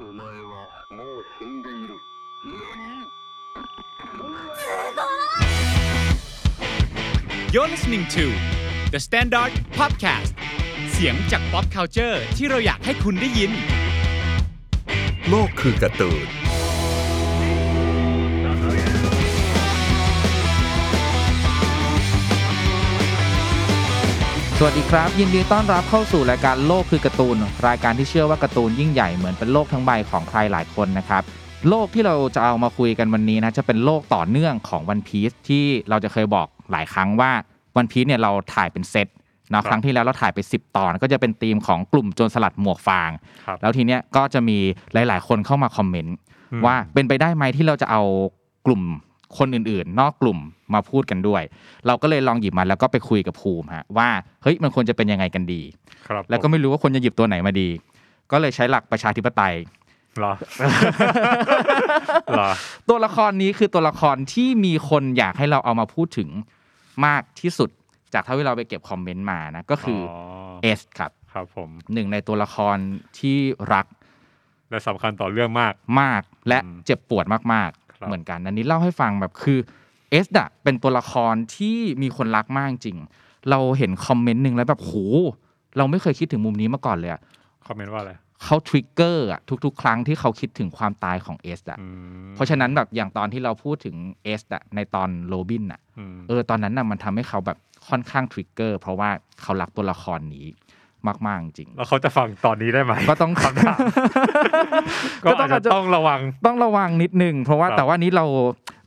[0.00, 1.94] お前はもう死んでいる
[2.44, 3.02] 何
[7.52, 8.24] You're listening to
[8.90, 10.32] The Standard Podcast
[10.92, 13.52] เสียงจาก pop culture ที่เราอยากให้คุณได้ยิน
[15.28, 16.28] โลกคือการ์ตูน
[24.59, 27.37] สวัสดีครับ ยินดีต้อนรับเข้าสู่รายการโลกคือการ์ตูน
[27.67, 31.23] รายการที่เชื่อว่าการ์ตูนยิ่งใหญ่เหมือนเป็นโลกทั้งใบของใครหลายคนนะครับ
[31.69, 37.31] โลกที่เราจะเอามาคุยกันวันนี้นะจะเป็นโลกต่อเนื่องของวันพี e ที่เราจะเคยบอกหลายครั้งว่า
[37.77, 39.07] วันพี e เนี่ยเราถ่ายเป็นเซต
[39.51, 43.09] เนาะครั้งที่แล้วเราถ่ายไป 10 ตอน ก็จะเป็นธีมของกลุ่มโจรสลัดหมวกฟาง
[43.45, 44.57] ครับแล้วทีเนี้ยก็จะมี
[44.93, 46.15] หลาย ๆ คนเข้ามาคอมเมนต์
[46.65, 48.01] ว่าเป็นไปได้ไหมที่เราจะเอา
[48.65, 48.81] กลุ่ม
[49.37, 50.39] คนอื่นๆ นอกกลุ่ม
[50.73, 51.43] มาพูดกันด้วย
[51.87, 54.09] เราก็เลยลองหยิบมาแล้วก็ไปคุยกับภูมิฮะว่า
[54.43, 55.61] เฮ้ยมันควรจะเป็นยังไงกันดี
[56.07, 57.69] ครับแล้วก็ไม่รู้ว่าควรจะหยิบตัวไหนมาดี
[58.31, 59.55] ก็เลยใช้หลักประชาธิปไตย
[60.17, 60.33] เหรอ
[62.31, 62.49] เหรอ
[62.89, 66.29] ตัวละครนี้คือตัวละครที่มีคนอยากให้เราเอามาพูดถึง
[67.05, 67.69] มากที่สุด
[68.13, 70.11] จากเท่าที่เราไปเก็บคอมเมนต์มานะก็คืออ
[70.63, 72.77] เอสครับครับผมหนึ่งในตัวละคร
[73.19, 73.37] ที่
[73.73, 73.85] รัก
[74.69, 79.59] และสำคัญต่อเรื่องมากมากและอืมเจ็บปวดมากครับๆ เหมือนกันอันนี้เล่าให้ฟังแบบคือ
[80.11, 82.97] เอสอะเป็นตัวละครที่มีคนรักมากจริง
[83.49, 84.93] เราเห็นคอมเมนต์หนึ่งแล้วแบบโห
[85.77, 87.21] เราไม่เคยคิดถึงมุมนี้มาก่อนเลยอะ
[87.67, 91.87] คอมเมนต์ว่าอะไรเขา trigger อะทุกๆ ครั้งที่เขาคิดถึงความตายของเอสอะอื
[92.27, 97.57] มเพราะฉะนั้นแบบอย่างตอนที่เราพูดถึงเอสอะในตอนโรบินอะอืมเออตอนนั้นน่ะมันทำให้เขาแบบ
[97.89, 99.09] ค่อนข้าง trigger เพราะว่า
[99.41, 100.45] เขารักตัวละครนี้
[101.27, 103.77] มากๆจริงแล้วเขาจะฟังตอนนี้ได้ไหมก็ต้องคำถาม
[105.23, 108.25] ก็อาจจะต้องระวังต้องระวังนิดนึง เพราะว่าครับแต่ว่านี้เรา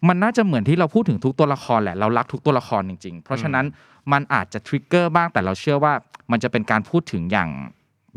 [0.08, 3.66] มันน่าจะเหมือนที่เราพูดถึงทุกตัวละครแหละเรารักทุกตัวละครจริงๆ เพราะฉะนั้น
[4.12, 5.92] มันอาจจะทริกเกอร์บ้างแต่เราเชื่อว่า
[6.30, 7.50] มันจะเป็นการพูดถึงอย่าง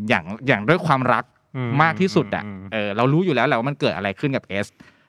[0.08, 1.24] อย่างอย่างด้วยความรัก
[1.56, 4.66] อืมมากที่สุดอะอืมเออเรารู้อยู่แล้วแหละว่ามันเกิดอะไรขึ้นกับเอส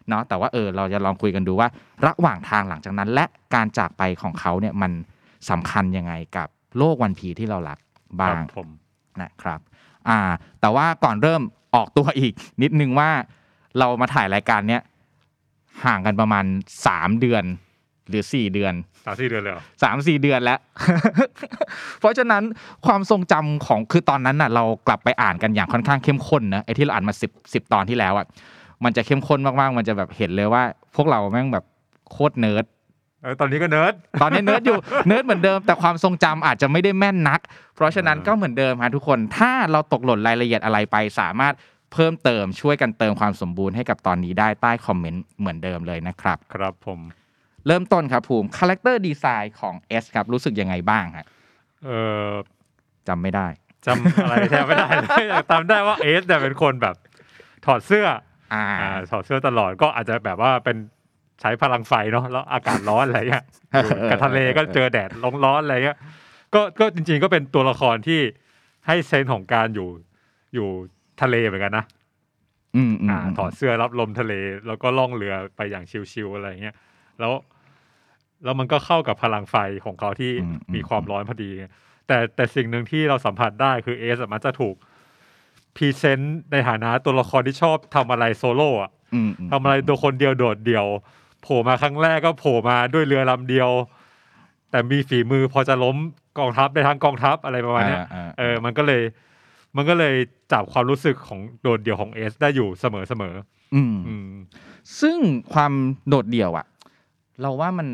[0.09, 1.67] เนาะแต่ว่าเออเราจะลองคุยกันดูว่า
[2.05, 4.91] ระหว่างทางหลังจากนั้น และการจากไปของเขาเนี่ยมัน
[5.49, 6.47] สำคัญยังไงกับ
[6.77, 7.79] โลกวันพีที่เรารัก
[8.19, 8.67] คบ้ารับงผม
[9.21, 9.59] นะครับ
[10.09, 10.19] อ่า
[10.61, 11.41] แต่ว่าก่อนเริ่ม
[11.75, 13.09] ออกตัวอีกนิดนึงว่า
[13.79, 14.81] เรามาถ่ายรายการเนี้ย
[15.85, 16.45] ห่างกันประมาณ
[16.85, 17.43] 3เดือน
[18.09, 18.73] หรือ4เดือน
[19.05, 20.59] สามสี่เดือนเลยเหรอ3 4เดือนแล้ว
[21.99, 22.43] เพราะฉะนั้น
[22.85, 28.25] ความทรงจำของคือตอนนั้นน่ะ เรากลับไปอ่านกันอย่างค่อนข้างเข้มข้นนะไอ้ที่เราอ่านมา10 10ตอนที่แล้วอะ
[28.83, 30.63] มันจะเข้มข้นมากๆ มันจะแบบเห็นเลยว่า
[30.95, 31.65] พวกเราแม่งแบบ
[32.11, 32.74] โคตรเนิร์ดเออ
[33.39, 34.77] ตอนนี้ก็เนิร์ดตอนนี้เนิร์ดอยู่
[35.07, 37.39] เนิร์ดเหมือนเดิมแต่ความทรงจำอาจจะไม่ได้แม่นนัก
[37.75, 41.53] เพราะฉะนั้นอ่าก็เหมือนเดิมฮะทุกคน ถ้าเราตกหล่นรายละเอียดอะไรไป สามารถ
[41.93, 46.99] เพิ่มเติมช่วยกันเติมความสมบูรณ์ให้กับตอนนี้ได้ใต้คอมเมนต์เหมือนเดิมเลยนะครับ ครับผม
[47.67, 51.25] เริ่มต้นครับภูมิคาแรคเตอร์ดีไซน์ของ S ครับรู้สึกยังไงบ้างฮะ
[51.85, 51.89] เอ
[52.29, 52.31] อ
[53.07, 53.47] จำไม่ได้
[53.85, 56.95] จำอะไรแทบไม่ได้เลยแต่จำได้ว่าเอสเนี่ยเป็นคนแบบ
[57.65, 58.07] ถอดเสื้อ
[58.53, 60.77] อ่าอ่าถอดเสื้อตลอดก็อาจจะแบบว่าเป็น
[61.41, 65.97] ใช้พลังไฟเนาะแล้วอากาศร้อนอะไรเงี้ยอยู่กับทะเลก็เจอแดดร้อนร้อนอะไรเงี้ย
[66.53, 68.21] ก็ก็จริง ๆ ก็เป็นตัวละครที่
[68.87, 69.89] ให้เซนส์ของการอยู่
[70.55, 70.67] อยู่
[71.21, 71.85] ทะเลเหมือนกันนะ
[72.75, 74.33] อืมอืมอ่า ถอดเสื้อรับลมทะเล
[74.67, 76.75] แล้วก็ล่องเรือไปอย่างชิวๆอะไรเงี้ย
[77.19, 77.33] แล้ว
[78.43, 80.31] แล้วมันก็เข้ากับพลังไฟของเขาที่
[80.75, 81.51] มีความร้อนพอดี
[82.07, 84.75] แต่แต่สิ่งหนึ่งที่เราสัมผัสได้คือเอสมันจะถูก
[85.75, 90.85] present ในฐานะตัวละครที่ชอบทำอะไรโซโล่อะอืมมทำอะไรตัวคนเดียวโดดเดี่ยว
[91.45, 93.69] โผล่มาครั้งแรกก็โผล่มาด้วยเรือลำเดียว
[94.71, 95.97] แต่มีฝีมือพอจะล้ม
[96.39, 99.01] กองทัพได้ทั้งกองทัพอะไรประมาณเนี้ยอ่าเออมันก็เลย
[99.75, 100.15] มันก็เลย
[100.51, 103.35] จับความรู้สึกของโดดเดี่ยวของเอสได้อยู่เสมอเสมอ
[103.75, 104.31] อืมอืม
[105.01, 105.17] ซึ่ง
[105.53, 105.73] ความ
[106.07, 106.65] โดดเดี่ยวอะ
[107.41, 107.89] เราว่ามัน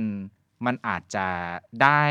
[0.65, 1.25] มันอาจจะ
[1.83, 2.03] ได้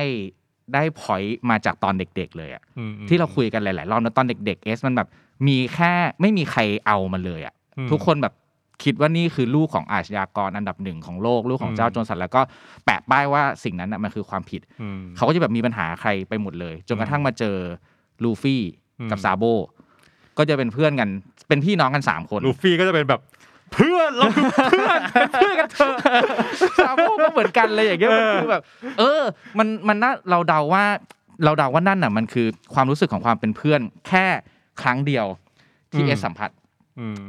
[0.75, 5.09] ได้พอยต์มาจากตอนเด็ก ๆ เลยอะอืมอืมที่เราคุยกันหลายๆรอบนะตอนเด็ก ๆ เอสมันแบบ
[5.49, 8.34] มีแค่ไม่มีใครเอามันเลยอะอืมทุกคนแบบ
[8.85, 12.41] คิดว่านี่คือลูกของอาชญากรอันดับหนึ่งของโลกลูกของอืมเจ้าโจรสลัดแล้วก็
[12.85, 17.57] แปะป้ายว่าสิ่งนั้นนะมันคือความผิดอืมเขาก็จะแบบมีปัญหาใครไปหมดเลย จนกระทั่งมาเจอ
[18.23, 18.63] ลูฟี่
[19.01, 19.45] อืมกับซาโบ
[20.39, 21.09] ก็จะเป็นเพื่อนกัน
[21.49, 23.21] เป็นพี่น้องกันสามคนลูฟี่ก็จะเป็นแบบ
[23.75, 25.97] เพื่อนเราคือเพื่อนเป็นเพื่อนกันเถอะ
[26.79, 28.62] ซาโบก็เหมือนกันเลยอย่างเงี้ยเอมันอคือแบบ
[28.99, 29.23] เออ
[29.59, 30.85] มันมันน่าเราเดาว่า
[31.44, 34.26] เราเดาว่านั่นน่ะ มันคือความรู้สึกของความเป็นเพื่อน แค่
[34.83, 35.26] ครั้งเดียว
[35.93, 36.60] ที่เอสสัมผัสอืม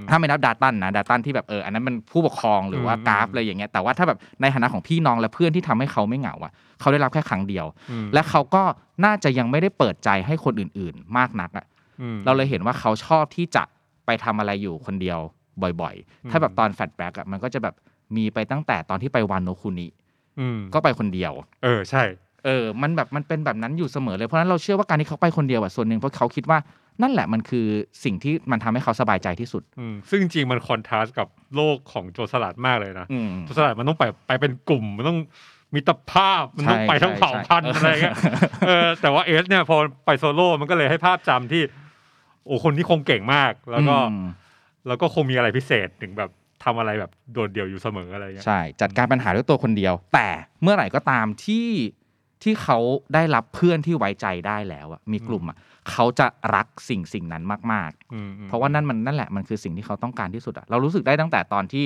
[0.09, 8.63] ถ้าไม่นับดาตันนะดาตันที่แบบเอออันนั้นมันผู้ปกครองหรือว่าอืมกราฟอะไรอย่างเงี้ยแต่ว่าถ้าแบบในฐานะของพี่น้องและเพื่อนที่ทำให้เขาไม่เหงาอะเขาได้รับแค่ครั้งเดียวอืมและเขาก็
[9.05, 11.65] น่าจะยังไม่ได้เปิดใจให้คนอื่น ๆ มากนักอะ
[12.01, 13.63] อืมเราเลยเห็นว่าเขาชอบที่จะ
[14.05, 15.19] ไปทำอะไรอยู่คนเดียว
[15.81, 17.75] บ่อยอืมๆถ้าแบบตอน flashback อะมันก็จะแบบ
[18.15, 19.87] มีไปตั้งแต่ตอนที่ไปวานโนคุนิ
[20.39, 21.33] อืมก็ไปคนเดียว
[21.63, 22.03] เออใช่
[22.45, 26.59] เออ มันแบบมันเป็นแบบนั้นอยู่เสมอเลยเพราะฉะนั้นเราเชื่อว่าการที่เขาไปคนเดียวอะส่วนหนึ่งเพราะเขาคิดว่า
[27.01, 27.67] นั่นแหละมันคือ
[28.03, 35.19] สิ่งที่มันทำให้เขาสบายใจที่สุดอืมซึ่งจริงๆมัน contrast กับโลกของโจรสลัดมากเลยนะอืมโจรสลัดมันต้องไปไปเป็นกลุ่มมันต้อง
[35.75, 38.15] มิตรภาพมันต้องใช่ไปทั้งใช่เผ่าพันธุ์ใช่อะไรเงี้ย
[38.67, 41.63] เออแต่ว่าเอสเนี่ยพอไปโซโล่มันก็เลยให้ภาพจำที่
[42.45, 44.25] โอ้คนที่คงเก่งมาก แล้วก็อืม
[44.87, 46.29] แล้วก็คงมีอะไรพิเศษถึงแบบ
[46.63, 50.27] ทำอะไรแบบโดดเดี่ยวอยู่เสมออะไรเงี้ยใช่ จัดการปัญหาด้วยตัวคนเดียว แต่
[50.61, 51.67] เมื่อไหร่ก็ตามที่
[52.43, 52.77] ที่เขา
[53.13, 55.57] ได้รับเพื่อนที่ไว้ใจได้แล้วอะมีกลุ่มอะ
[55.91, 57.43] เขาจะรักสิ่งสิ่งนั้น
[57.73, 61.85] มากอืมอืมๆเพราะว่านั่นมันนั่นแหละมันคือสิ่งที่เขาต้องการที่สุดอะเรารู้สึกได้ตั้งแต่ตอนที่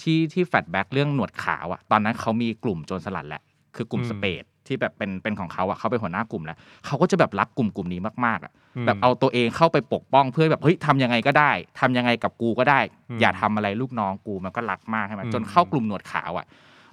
[0.00, 3.42] ที่ที่แฟลชแบ็กเรื่องหนวดขาวอะตอนนั้นเขามีกลุ่มโจรสลัดแหละ
[3.76, 8.52] คือกลุ่มสเปดที่แบบเป็นเป็นของเขาอะเขาเป็นหัวหน้ากลุ่มแล้วเขาก็จะแบบรักกลุ่มกลุ่มนี้มากๆอะ
[8.82, 11.50] มแบบเอาตัวเองเข้าไปปกป้องเพื่อแบบเฮ้ยทำยังไงก็ได้
[11.80, 16.46] ทำยังไงกับกูก็ได้อืมอย่าทำอะไรลูกน้องกูมันก็รักมากใช่ไหมอืมจนเข้ากลุ่มหนวดขาวอะ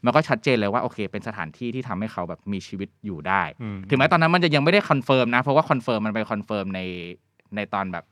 [0.06, 6.82] มันก็ชัดเจนเลยว่าโอเค เป็นสถานที่ที่ทำให้เขาแบบมีชีวิตอยู่ได้อืมถึงแม้ตอนนั้นมันจะยังไม่ได้ confirm นะ เพราะว่า confirm มันไป confirm ใน
[7.56, 8.06] ในตอนแบบ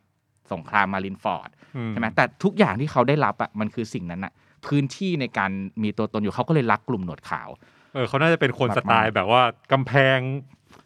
[0.54, 4.34] สงครามมารินฟอร์ดอืใช่ไหมแต่ทุกอย่างที่เขาได้รับอะมันคือสิ่งนั้นอะ
[4.68, 5.52] พื้นที่ในการ
[5.84, 7.50] มีตัวตนอยู่เขาก็เลยรักกลุ่มหนวดขาว
[7.94, 9.42] เออเขาน่าจะเป็นคนมากๆสไตล์แบบว่า
[9.72, 10.20] กำแพง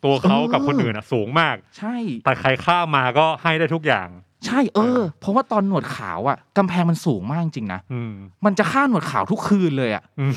[0.04, 4.08] ตัวเขาเออกับคนอื่นอะสูงมาก ใช่ แต่ใครข้ามมาก็ให้ได้ทุกอย่าง
[4.46, 8.14] ใช่เออ เพราะว่าตอนหนวดขาวอะกำแพงมันสูงมากจริงๆนะอืม
[8.46, 10.34] มันจะฆ่าหนวดขาวทุกคืนเลยอะอืม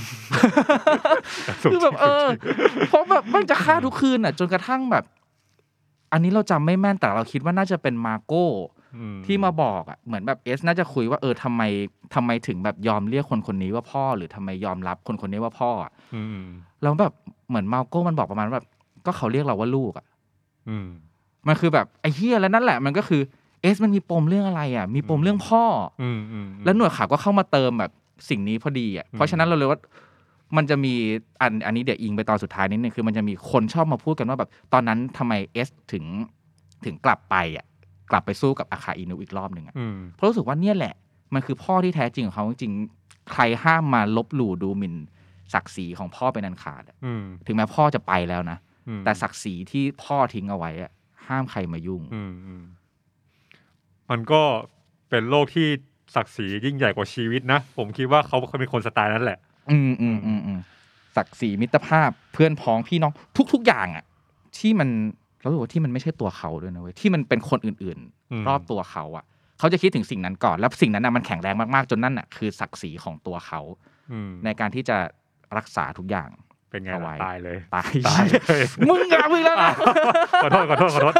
[1.70, 2.26] คือแบบเออ
[2.88, 5.04] เพราะแบบมันจะฆ่าทุกคืนอะ จนกระทั่งแบบ
[6.12, 8.46] อันนี้เราจำไม่แม่นแต่เราคิดว่าน่าจะเป็นมาโก้
[8.96, 11.62] อืมที่มาบอกอะเหมือนแบบเอสน่าจะคุยว่าเออทำไม
[12.14, 16.40] ทำไมถึงแบบยอมเรียกคนคนนี้ว่าพ่อ หรือทำไมยอมรับคนคนนี้ว่าพ่ออะอืม
[16.82, 17.12] แล้วแบบ
[17.48, 18.66] เหมือนมาโก้มันบอกประมาณว่าแบบ
[19.06, 20.06] ก็เขาเรียกเราว่าลูกอะ
[20.68, 20.88] อืม
[21.46, 23.22] มันคือแบบไอ้เฮียแล้วนั่นแหละ มันก็คือ
[23.62, 25.64] เอสมันมีปมเรื่องอะไรอะ มีปมเรื่องพ่อ
[26.02, 27.92] อืมอืมแล้วหนวดขาวก็เข้ามาเติมแบบ
[28.28, 29.78] สิ่งนี้พอดีอะอืมเพราะฉะนั้นเราเลยว่า
[30.56, 30.94] มันจะมี
[31.40, 36.04] อันอันนี้เดี๋ยวอิงไปตอนสุดท้ายนิดนึงคือมันจะมีคนชอบมาพูดกันว่าแบบตอนนั้นทำไมเอสถึง
[36.84, 37.66] ถึงกลับไปอะ
[38.10, 40.94] กลับไปสู้กับอาคาอินุอีกรอบหนึ่งอะอืมเพราะรู้สึกว่าเนี่ยแหละ
[41.34, 44.94] มันคือพ่อที่แท้จริงของเขาจริงๆใครห้ามมาลบหลู่ดูหมิ่น
[45.54, 48.58] ศักดิ์ศรีของพ่อเป็นอันขาดอะอืมถึงแม้พ่อจะไปแล้วนะ
[48.88, 50.90] อืมแต่ศักดิ์ศรีที่พ่อทิ้งเอาไว้อะ
[51.28, 52.22] ห้ามใครมายุ่งอื
[54.10, 54.42] มอืมมันก็
[55.10, 55.66] เป็นโลกที่
[56.14, 59.38] ศักดิ์ศรียิ่งใหญ่กว่าชีวิตนะ ผมคิดว่าเขาเป็นคนสไตล์นั้นแหละ
[59.70, 60.60] อืมอืมอืมอืม
[61.16, 63.12] ศักดิ์ศรีมิตรภาพเพื่อนพ้องพี่น้อง
[63.52, 64.04] ทุก ๆ อย่างอะ
[64.58, 64.88] ที่มัน
[65.40, 67.98] เรารู้สึกว่าที่มันไม่ใช่ตัวเขาด้วยนะเว้ยที่มันเป็นคนอื่น
[68.32, 69.24] อืม ๆ รอบตัวเขาอะ
[69.58, 73.60] เขาจะคิดถึงสิ่งนั้นก่อนแล้วสิ่งนั้นน่ะมันแข็งแรงมากๆจนนั่นอะคือศักดิ์ศรีของตัวเขา
[74.12, 74.96] อืมในการที่จะ
[75.56, 76.28] รักษาทุกอย่าง
[76.70, 79.72] เป็นไงเอาล่ะไว้ตายเลย ตายตายเลย มึงอะมึงแล้วนะ
[80.42, 81.14] ขอโทษขอโทษขอโทษ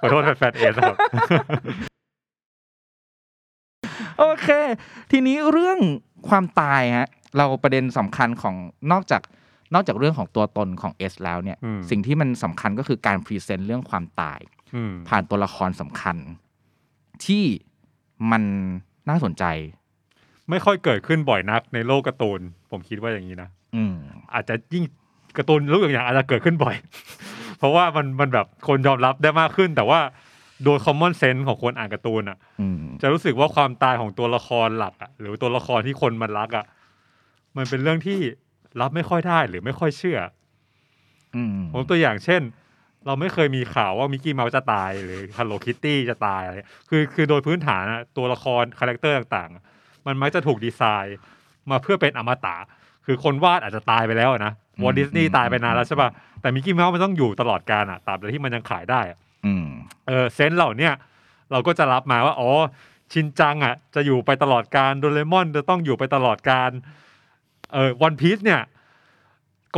[0.00, 0.96] ขอโทษแฟนเอสครับ
[4.18, 4.48] โอเค
[5.10, 5.78] ทีนี้เรื่อง
[6.28, 8.54] ความตายฮะเราประเด็นสำคัญของ
[8.92, 9.22] นอกจาก
[9.74, 14.40] นอกจากเรื่องของตัวตนของเอสแล้วเนี่ยอืมสิ่งที่มันสำคัญก็คือการ present เรื่องความตาย
[14.74, 16.16] อืมผ่านตัวละครสำคัญ
[17.24, 17.44] ที่
[18.30, 18.42] มัน
[19.08, 19.44] น่าสนใจ
[20.50, 22.40] ไม่ค่อยเกิดขึ้นบ่อยนักในโลกการ์ตูน
[22.70, 23.94] ผมคิดว่าอย่างนี้นะอืม
[24.34, 24.84] อาจจะยิ่ง
[25.36, 26.76] การ์ตูนรูปอย่างๆอาจจะเกิดขึ้นบ่อย
[27.58, 30.00] เพราะว่ามันมันแบบคนยอมรับได้มากขึ้น แต่ว่า
[30.64, 36.64] โดย common sense ของคนอ่านการ์ตูนอะอืมจะรู้สึกว่าความตายของตัวละครหลักอะหรือตัวละครที่คนมันรักอะ
[37.56, 38.18] มันเป็นเรื่องที่
[38.80, 40.18] รับไม่ค่อยได้หรือไม่ค่อยเชื่อ
[41.36, 42.42] อืมผมตัวอย่างเช่น
[43.06, 46.54] เราไม่เคยมีข่าวว่ามิกกี้เมาส์จะตายหรือฮัลโลคิตตี้จะตายอะไร
[46.90, 49.62] คือคือโดยพื้นฐานอะตัวละคร character ต่างๆอะ
[50.06, 51.18] มันมักจะถูกดีไซน์
[51.70, 52.56] มาเพื่อเป็นอมตะ
[53.06, 54.52] คือคนวาดอาจจะตายไปแล้วอะนะ
[54.82, 59.23] วอลดิสนีย์ตายไปนานแล้วใช่ป่ะแต่มิกกี้เมาส์มันต้องอยู่ตลอดกาลอะตราบใดที่มันยังขายได้อะอืม
[60.08, 60.92] เออ sense เหล่าเนี้ย
[61.52, 62.50] เราก็จะรับมาว่าอ๋อ
[63.12, 66.70] ชินจังอะ จะอยู่ไปตลอดกาลโดเรมอนจะต้องอยู่ไปตลอดกาล
[67.72, 68.60] เออวันพีซเนี่ย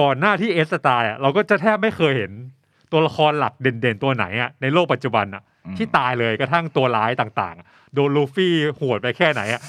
[0.00, 2.32] ก่อนหน้าที่เอสตายอะเราก็จะแทบไม่เคยเห็น
[2.92, 9.62] ตัวละครหลักเด่นๆตัวไหนอะในโลกปัจจุบันอะอืมที่ตายเลยกระทั่งตัวร้ายต่างๆอะโดนลูฟี่หวดไปแค่ไหนอะ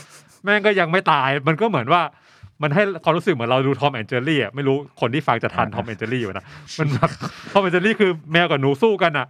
[0.43, 2.01] แม่งก็ยังไม่ตายมันก็เหมือนว่า
[2.61, 6.45] มันให้ความรู้สึกเหมือนเราดูทอมแอนเจอรี่อะไม่รู้คนที่ฟังจะทันทอมแอนเจอรี่อยู่นะ
[6.79, 7.09] มันแบบ
[7.51, 9.27] ทอมแอนเจอรี่คือแมวกับหนูสู้กันอะ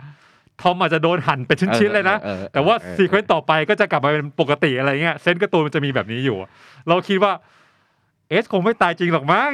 [0.62, 2.18] ทอมอาจจะโดนหั่นเป็นชิ้นๆเลยนะ
[2.54, 6.38] แต่ว่า sequence ต่อไปก็จะกลับมาเป็นปกติอะไรเงี้ย sense การ์ตูนมันจะมีแบบนี้อยู่
[6.88, 7.34] เราคิดว่า
[8.30, 9.52] เอสคงไม่ตายจริงหรอกมั้ง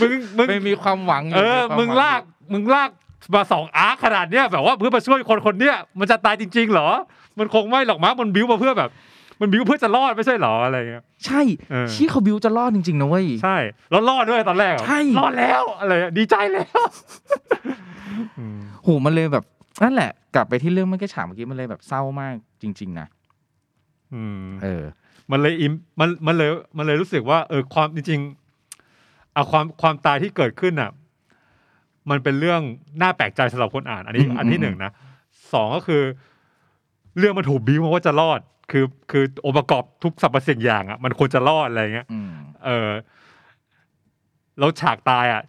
[0.00, 2.20] มึงมึงไม่มีความหวังเออมึงลาก
[2.52, 2.90] มึงลาก
[3.34, 6.88] มาสอง arc ขนาดเนี้ยแบบว่าเพื่อมาช่วยคนคนเนี้ยมันจะตายจริงๆเหรอ
[7.38, 8.90] มันคงไม่หรอกมั้งมันบิ้วมาเพื่อแบบ
[9.40, 13.56] มันบิ้วเพื่อจะรอดไม่ใช่เหรออะไรเงี้ยใช่เออชี้เขาบิวจะรอดจริงๆนะเว้ยใช่
[13.90, 16.82] แล้วรอดด้วยตอนแรกอะใช่รอดแล้วอะไรอะดีใจแล้ว
[18.38, 19.44] อืมโหมันเลยแบบ
[19.82, 23.06] นั่นแหละ กลับไปที่เรื่องเมื่อกี้ฉากเมื่อกี้มันเลยแบบเศร้ามากจริง ๆ นะ
[24.14, 24.84] อืมเออ
[25.30, 30.90] มันเลยอิมมันมันเลยมันเลยรู้สึกว่า เออความจริงๆเอาความความตายที่เกิดขึ้นอะ
[32.10, 32.60] มันเป็นเรื่อง
[33.02, 34.90] น่าแปลกใจสำหรับคนอ่าน อันนี้อืมอันที่อืมหนึ่งนะ
[35.52, 36.02] สองก็คือ
[37.18, 38.40] เรื่องมันถูกบิ้วมาว่าจะรอด
[38.70, 42.32] คือคือองค์ประกอบทุกสรรพสิ่งอย่างอะมันควรจะรอดอะไรเงี้ยอืม
[42.64, 42.90] เออ
[44.58, 45.42] แล้วฉากตายอะ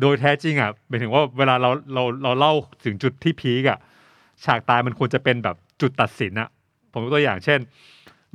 [0.00, 2.52] โดยแท้จริงอะหมายถึงว่าเวลาเราเราเราเล่า
[2.84, 3.78] ถึงจุดที่พีกอะ
[4.44, 6.48] ฉากตายมันควรจะเป็นแบบจุดตัดสินอะ
[6.92, 7.58] ผมยกตัวอย่างเช่น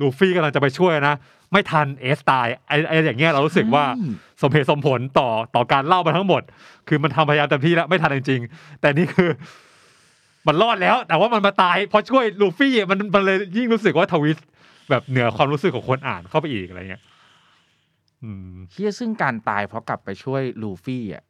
[0.00, 1.14] ลูฟี่กำลังจะไปช่วยนะ
[1.52, 4.08] ไม่ทันเอสตายไอ้ไอ้อย่างเงี้ยเรารู้สึกว่าใช่
[4.42, 6.42] สมเหตุสมผลต่อต่อการเล่ามาทั้งหมด
[6.88, 9.30] คือมันทำพยายามเต็มที่แล้วไม่ทันจริงๆแต่นี่คือ
[10.46, 14.46] มันรอดแล้ว แต่ว่ามันมาตายเพราะช่วยลูฟี่อะมันมันเลยยิ่งรู้สึกว่าทวิสต์
[14.90, 17.02] แบบเหนือความรู้สึกของคนอ่านเข้าไปอีกอะไรเงี้ย
[18.24, 21.24] อืมเฮียซึ่งการตายเพราะกลับไปช่วยลูฟี่อะ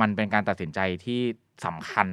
[0.00, 1.20] มันเป็นการตัดสินใจที่
[1.66, 2.08] สำคัญ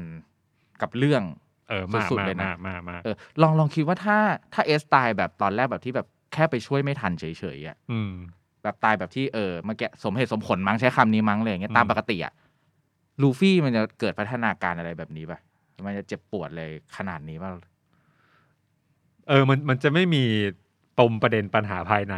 [0.81, 1.23] กับเรื่อง
[1.69, 4.17] เออมาสุดๆมาเลยนะมามามาเออลองลองคิดว่าถ้า
[4.53, 7.25] ถ้าเอสตายแบบตอนแรกแบบที่แบบแค่ไปช่วยไม่ทันเฉ
[7.57, 8.13] ยๆอะอืม
[8.63, 12.33] แบบตายแบบที่เออเมื่อกี้สมเหตุสมผลมั้งใช้คำนี้มั้งเลยอย่างเงี้ยอืมตามปกติอะ
[13.21, 15.39] ลูฟี่มันจะเกิดพัฒนาการอะไรแบบนี้ป่ะ
[15.85, 17.51] มันจะเจ็บปวดเลยขนาดนี้ป่ะ
[19.27, 20.23] เออมันมันจะไม่มี
[20.99, 22.15] ปมประเด็นปัญหาภายใน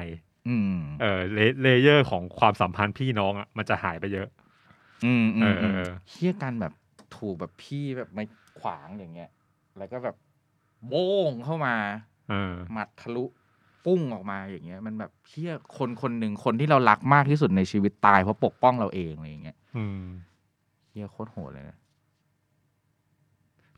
[0.47, 4.27] อืม เออเล layer ของความสัมพันธ์พี่น้องอะมันจะหายไปเยอะ
[5.05, 6.73] อืมอืเอมอเออเออเฮี้ยกันแบบ
[7.17, 8.23] ถูกแบบพี่แบบไม่
[8.59, 9.29] ขวางอย่างเงี้ย
[9.77, 10.15] แล้วก็แบบ
[10.87, 11.75] โบ้งเข้ามา
[12.29, 13.25] เออหมัดทะลุ
[13.85, 20.03] ปุ้งออกมาอย่างเงี้ย มันแบบเฮี้ยคนคนหนึ่งคนที่เรารักมากที่สุดในชีวิตตายเพราะปกป้องเราเองอะไรอย่างเงี้ยอืม
[20.89, 21.77] เฮี้ยโคตรโหดเลยนะ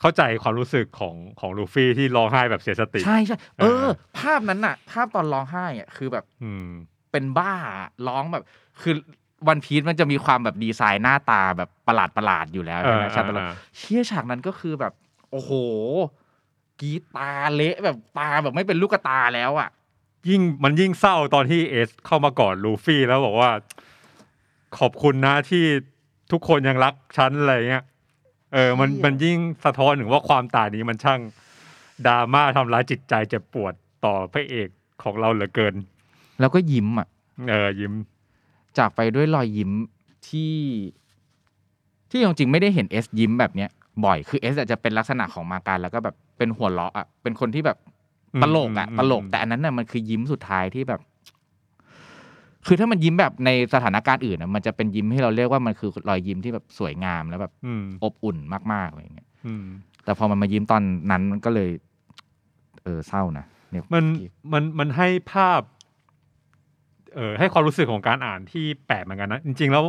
[0.02, 6.68] เข้าใจความรู้สึกของของลูฟี่ที่ร้องไห้แบบเสียสติ ใช่ใช่เอเอออ ภาพนั้นน่ะ ภาพตอนร้องไห้อะคือแบบ อืม
[7.12, 7.54] เป็นบ้า
[8.08, 8.44] ร้องแบบ
[8.82, 8.96] คือ
[9.48, 14.94] วันพีชมันจะมีความแบบดีไซน์หน้าตาแบบประหลาดประหลาดๆอยู่แล้วเอใช่อไหมเอชาติอละเออ เชี่ยฉากนั้นก็คือแบบ
[15.32, 15.52] โอ้โห
[16.82, 19.70] กรีดตาเละแบบตาแบบไม่เป็นลูกตาแล้วอะ
[20.30, 23.50] ยิ่งมันยิ่งเศร้าตอนที่เอสเข้ามากอดลูฟี่แล้วบอกว่า
[24.80, 25.64] ขอบคุณนะที่
[26.32, 27.84] ทุกคนยังรักฉันอะไรเงี้ย
[28.54, 31.20] เออมันเชี่ยมันยิ่งสะท้อนถึงว่าความตายนี้มันช่าง
[32.08, 33.74] ดราม่าทำร้ายจิตใจเจ็บปวด
[34.06, 34.70] ต่อพระเอก
[35.04, 35.76] ของเราเหลือเกิน
[36.40, 37.08] แล้วก็ยิ้มอะ
[37.50, 37.94] เออยิ้ม
[38.78, 39.72] จากไปด้วยรอยยิ้ม
[40.28, 40.56] ที่
[42.10, 43.70] ที่จริงๆไม่ได้เห็นเอสยิ้มแบบเนี้ย
[44.06, 47.78] บ่อยคือเอสอาจจะเป็นลักษณะของมาการแล้วก็แบบเป็นหัวเราะอะเป็นคนที่แบบ
[48.34, 51.02] อืมตลกอะอืมตลกอืมแต่อันนั้นน่ะมันคือยิ้มสุดท้ายที่แบบ
[52.68, 58.38] คือถ้ามันยิ้มแบบในสถานการณ์อื่นน่ะมันจะเป็นยิ้มที่เราเรียกว่ามันคือรอยยิ้มที่แบบสวยงามแล้วแบบอืมอบอุ่น
[58.74, 59.66] มากๆอะไรอย่างเงี้ยอืม
[60.04, 61.70] แต่พอมันมายิ้มตอนนั้นมันก็เลย
[62.84, 64.06] เออเศร้านะเนี่ยมัน
[64.54, 65.62] มันมันให้ภาพ
[67.16, 69.86] เออให้ความรู้สึกของการอ่านที่แปลกเหมือนกันนะจริง ๆ แล้ว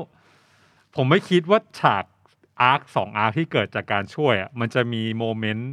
[0.96, 2.04] ผมไม่คิดว่าฉาก
[2.62, 5.72] อาร์คสองอาร์คที่เกิดจากการช่วยอะมันจะมีโมเมนต์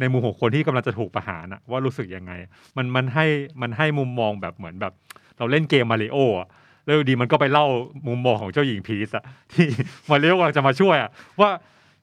[0.00, 2.32] ในมุมของคนที่กำลังจะถูกประหารอะว่ารู้สึกยังไง
[2.76, 3.26] มันมันให้
[3.60, 4.94] มันให้มุมมองแบบเหมือนแบบ
[5.42, 6.48] เราเล่นเกมมาริโออะ
[6.84, 7.66] แล้วอยู่ดีมันก็ไปเล่า
[8.06, 9.66] มุมมองของเจ้าหญิงพีซอะที่
[10.10, 11.50] มาริโอกำลังจะมาช่วยอะว่า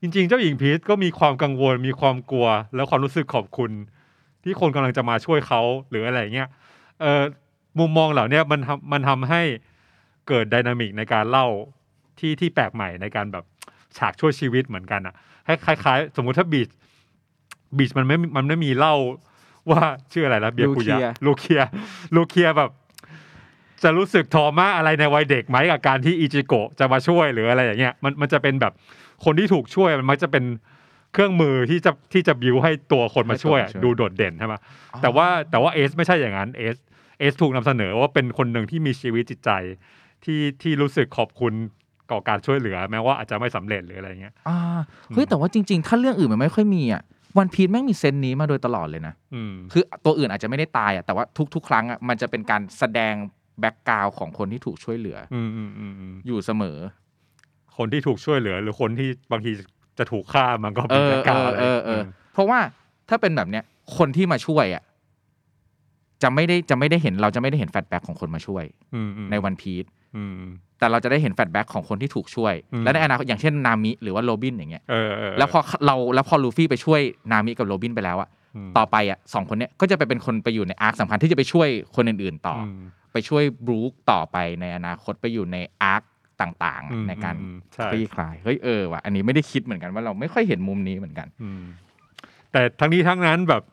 [0.02, 3.72] จริง ๆ เจ้าหญิงพีซก็มีความกังวลมีความกลัว แล้วความรู้สึกขอบคุณ
[4.44, 6.50] ที่คนกำลังจะมาช่วยเขาหรืออะไรเงี้ย
[7.02, 7.24] เออ
[7.80, 9.42] มุมมองเหล่าเนี้ยมันทำมันทำให้
[10.28, 11.48] เกิดไดนามิกในการเล่า
[12.20, 13.46] ที่ที่แปลกใหม่ในการแบบ
[13.98, 15.16] ฉากช่วยชีวิตเหมือนกันอะ
[15.46, 16.70] ให้คล้าย ๆ สมมุติถ้าบีช
[17.78, 18.96] บีชมันไม่มันไม่มีเล่า
[19.72, 19.82] ว่า
[20.12, 21.62] ชื่ออะไรแล้วเบียร์กุยะลูเคีย
[22.16, 22.70] ลูเคียแบบ
[23.84, 28.74] จะรู้สึก trauma อะไรในวัยเด็กไหมกับการที่อิจิโกะจะมาช่วยหรืออะไรอย่างเงี้ยมันมันจะเป็นแบบ
[29.26, 30.44] คนที่ถูกช่วยมันมักจะเป็น
[31.14, 34.54] เครื่องมือที่จะที่จะบิวให้ตัวคนมาช่วยอะดูโดดเด่นใช่ไหม
[35.02, 36.76] แต่ว่าแต่ว่าเอสไม่ใช่อย่างนั้นเอส
[37.20, 39.52] เอสถูกนำเสนอว่าเป็นคนหนึ่งที่มีชีวิตจิตใจ
[40.24, 41.54] ที่ที่รู้สึกขอบคุณ
[42.12, 44.58] ก่อการช่วยเหลือ แม้ว่าอาจจะไม่สำเร็จหรืออะไรเงี้ยอ่า
[45.10, 47.02] เฮ้ยแต่ว่าจริง ๆ ถ้าเรื่องอื่นมันไม่ค่อยมีอะ
[47.38, 53.14] วันพีชแม่งมี sense นี้มาโดยตลอดเลยนะอืมคือตัวอื่นอาจจะไม่ได้ตายอะแต่ว่าทุก ๆ ครั้งอะมันจะเป็นการแสดง
[53.60, 56.78] background ของคนที่ถูกช่วยเหลืออืมอืมอืมอืมอยู่เสมอ
[57.78, 59.52] คนที่ถูกช่วยเหลือ หรือคนที่บางที
[60.00, 62.02] จะถูกฆ่ามันก็เอเป็นอ background อะไรเออเออ
[62.34, 62.60] เพราะว่า
[63.10, 63.64] ถ้าเป็นแบบเนี้ย
[63.98, 64.84] คนที่มาช่วยอะ
[66.24, 68.64] จะไม่ได้จะไม่ได้เห็นเราจะไม่ได้เห็น flashback ของคนมาช่วย
[68.96, 69.86] อืมอืมในวันพีช
[70.16, 70.34] อืม
[70.80, 77.02] แต่เราจะได้เห็น flashback ของคนที่ถูกช่วยอืมและในอนาคตอย่างเช่นนามิหรือว่าโรบินอย่างเงี้ยเออเออแล้วพอเราแล้วพอลูฟี่ไปช่วย
[77.32, 78.32] นามิกับโรบินไปแล้วอะม
[78.78, 82.80] ต่อไปอะสองคนเนี้ยก็จะไปเป็นคนไปอยู่ใน arc สำคัญที่จะไปช่วยคนอื่นๆต่ออม
[83.14, 86.02] ไปช่วยบรูคต่อไปในอนาคตไปอยู่ใน arc
[86.42, 91.62] ต่างอืมๆ ในการอืมใช่ คลี่คลายเฮ้ยเออว่ะอันนี้ไม่ได้คิดเหมือนกันว่าเราไม่ค่อยเห็นมุมนี้เหมือนกัน อืม
[92.52, 93.64] แต่ทั้งนี้ทั้งนั้นแบบ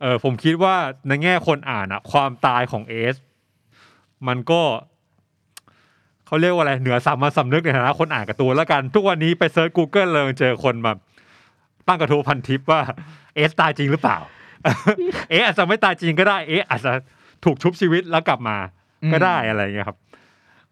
[0.00, 0.74] เออผมคิดว่า
[1.08, 3.14] ในแง่คนอ่านอะความตายของเอส
[4.28, 4.62] มันก็
[6.26, 10.96] เขาเรียกว่าอะไร เหนือสามัญสำนึกในฐานะคนอ่านการ์ตูนแล้วกัน ทุกวันนี้ไปเซิร์ช Google เลยเจอคนแบบ
[11.88, 12.80] ตั้งกระทู้พันทิปว่า
[13.34, 14.18] เอสตายจริงหรือเปล่า
[15.30, 16.92] เอะอาจจะไม่ตายจริงก็ได้เอะอาจจะ
[17.44, 18.56] ถูกชุบชีวิตแล้วกลับมา
[19.12, 19.98] ก็ได้อืมอะไรอย่างเงี้ยครับ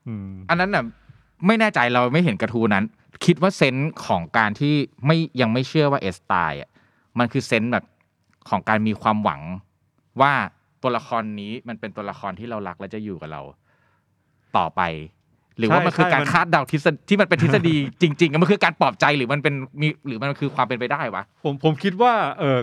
[0.07, 0.85] อืมอันนั้นน่ะ
[1.47, 2.85] ไม่แน่ใจเราไม่เห็นกระทูนั้น
[3.25, 4.75] คิดว่าเซนส์ของการที่
[5.07, 6.71] ไม่ยังไม่เชื่อว่าเอสตายอะ
[7.19, 7.85] มันคือเซนส์แบบ
[8.49, 9.41] ของการมีความหวัง
[10.21, 10.33] ว่า
[10.83, 13.43] ตัวละครนี้มันเป็นตัวละครที่เรารักและจะอยู่กับเรา
[14.57, 14.81] ต่อไป
[15.59, 22.59] หรือว่ามันคือการคาดเดาทฤษฎีที่มันเป็นทฤษฎีจริงๆอะมันคือการปลอบใจหรือมันเป็นมีหรือมันคือความเป็นไปได้วะผมผมคิดว่าเออ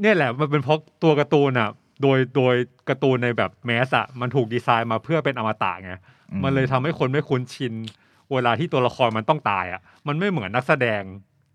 [0.00, 1.70] เนี่ยแหละมันเป็นเพราะตัวการ์ตูนอะ
[2.02, 2.54] โดยโดย
[2.88, 5.92] การ์ตูนในแบบแมสอะมันถูกดีไซน์มาเพื่อเป็นอมตะไง
[6.30, 7.74] อืมมันเลยทำให้คนไม่คุ้นชิน
[8.32, 11.02] เวลาที่ตัวละครมันต้องตายอะมันไม่เหมือนนักแสดง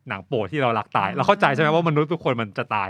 [0.10, 2.90] หนังโปรดที่เรารักตาย เราเข้าใจใช่ไหมว่ามนุษย์ทุกคนมันจะตาย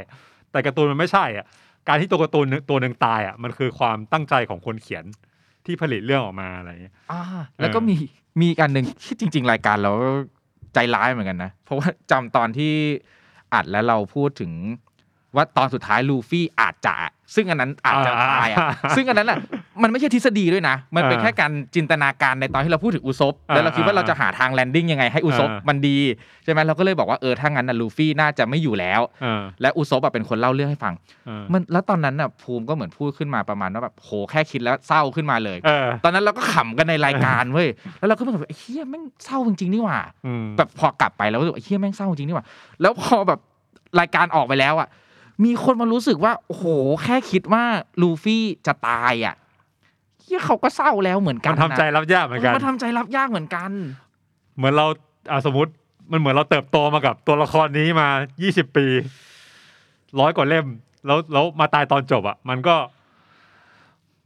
[0.51, 1.45] แต่การ์ตูนมันไม่ใช่อะ
[1.87, 5.05] การที่ตัวการ์ตูนตัวหนึ่งตายอะมันคือความตั้งใจของคนเขียน
[5.67, 7.21] ที่ผลิตเรื่องออกมาอะไรอย่างเงี้ยอ่า
[7.59, 7.95] แล้วก็มี
[8.39, 9.91] มีอีกอันหนึ่งที่จริง ๆ รายการเรา
[10.73, 12.73] ใจร้ายเหมือนกันนะ เพราะว่าจำตอนที่
[13.53, 14.51] อัดแล้วเราพูดถึง
[15.35, 16.95] ว่าตอนสุดท้ายลูฟี่อาจจะ
[17.35, 18.59] ซึ่งอันนั้นอาจจะตายอะ
[18.97, 19.39] ซึ่งอันนั้นอะ
[19.83, 25.97] มันไม่ใช่ทฤษฎีด้วยนะ มันเป็นอ่าแค่การจินตนาการในตอนที่เราพูดถึงอุซบแล้วเราคิดว่าอ่าเราจะหาทาง landing ยังไงให้อุซบอ่ามัมันดี
[26.43, 30.93] ใช่ไหมเราก็เลยบอกว่าเออถ้างั้นนะลูฟี่น่าจะไม่อยู่แล้วเออและอุซบอะเป็นคนเล่าเรื่องให้ฟัง
[31.25, 37.67] เออมันแล้วตอนนั้นน่ะภูมิก็เหมือนพูดขึ้นมาประมาณว่าแบบโหแค่คิดแล้วเศร้าขึ้นมาเลยเออตอนนั้นเราก็ขำกันในรายการเว้ย
[37.99, 42.45] แล้วเราก็แบบไอ้เฮียแม่งเศร้าจริงๆนี่หว่าอืมแบบพอกลับไปแล้วก็รู้สึกไอ้เฮียแม่งเศร้าจริงนี่หว่า
[42.81, 43.39] แล้วพอแบบ
[43.99, 44.89] รายการออกไปแล้วอะ
[45.43, 46.65] มีคนมารู้สึกว่า โอ้โห
[47.03, 47.63] แค่คิดว่า
[48.01, 49.35] ลูฟี่จะตายอะ
[50.21, 53.71] เฮียเขาก็เศร้าแล้วเหมือนกัมันนทำใจรับยากเหมือนกันมันทำใจรับยากเหมือนกัน
[54.57, 54.85] เหมือนเรา
[55.31, 55.71] อะสมมติ
[56.11, 58.07] มันเหมือนเราเติบโตมากับตัวละครนี้มา
[58.43, 58.85] 20ปี
[60.19, 60.65] ร้อยกว่าเล่ม
[61.05, 62.75] แล้วแล้วมาตายตอนจบอะ มันก็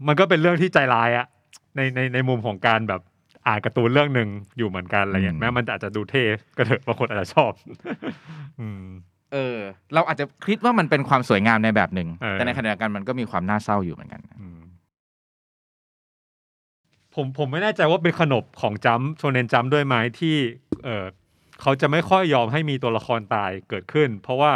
[0.07, 1.25] มันก็เป็นเรื่องที่ใจร้ายอะ
[1.75, 3.01] ในในในมุมของการแบบ
[3.47, 6.23] อ่านการ์ตูนเรื่องหนึ่งอยู่เหมือนกันอะไรเงี้อืยมแม้มันอาจจะดูเท่
[6.57, 7.51] ก็เถอะบางคนอาจจะชอบ
[8.59, 8.85] อืม
[9.33, 9.57] เออ
[9.93, 14.59] เราอาจจะคิดว่ามันเป็นความสวยงามในแบบหนึ่ง เออ แต่ในขณะเดียวกันมันก็มีความน่าเศร้าอยู่เหมือนกันอืม
[17.15, 20.35] ผมผมไม่แน่ใจว่าเป็นขนบของจัมโชเนนจัมด้วยไหมที่
[20.83, 21.05] เออ
[21.61, 24.51] เขาจะไม่ค่อยยอมให้มีตัวละครตายเกิดขึ้น เพราะว่า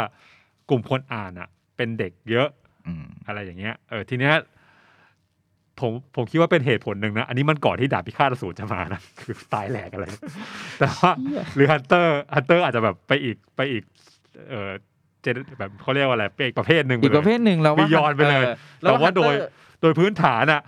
[0.70, 2.48] กลุ่มคนอ่านอะเป็นเด็กเยอะ
[2.86, 4.34] อืมอะไรอย่างเงี้ย เออ ทีเนี้ย
[5.80, 10.06] ผมผมคิดว่าเป็นเหตุผลหนึ่งนะ อันนี้มันก่อนที่ดาบพิฆาตอสูรจะมานะ คือตายแหลกอะไร
[10.78, 11.10] แต่ว่า
[11.54, 13.82] หรือฮันเตอร์ฮันเตอร์อาจจะแบบไปอีกไปอีก
[14.50, 14.70] เออ
[15.22, 20.62] เจนแบบเขาเรียกว่าอะไรเป็นอีกประเภทหนึ่งอีกประเภทหนึ่งเราว่า Beyond ไปเลยออแต่ว่าโดย Hunter โดยพื้นฐานอะ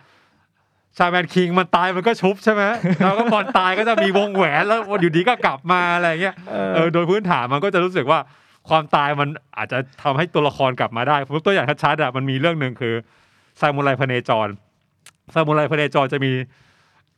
[0.96, 2.62] ชาแมนคิงมันตายมันก็ชุบใช่ไหม
[2.98, 6.35] แล้วก็บอลตายก็จะมีวงแหวนแล้วอยู่ดีก็กลับมาอะไรเงี้ย
[6.74, 8.18] เออโดยพื้นฐานมันก็จะรู้สึกว่า
[8.68, 12.94] ความตายมันอาจจะทำให้ตัวละครกลับมาได้ผมยกตัวอย่างชัดๆอะมันมีเรื่องหนึ่งคือ
[13.61, 14.48] ซามูไรพเนจร
[15.35, 16.33] ซามูไรพเนจรจะมี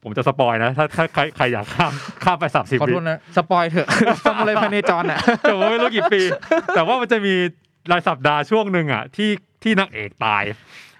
[0.04, 1.92] ผมจะสปอยนะ ถ้าถ้าใครใครอยากข้าม
[2.24, 3.88] ข้ามไปสามสิบขอวิโทษนะ สปอยเถอะ
[4.24, 6.20] ซามูไรพาเนจรอะจบมาไม่รู้กี่ปี
[6.74, 7.34] แต่ว่ามันจะมี
[7.92, 9.30] รายสัปดาห์ช่วงหนึ่งอะ ที่
[9.62, 10.44] ที่นางเอกตาย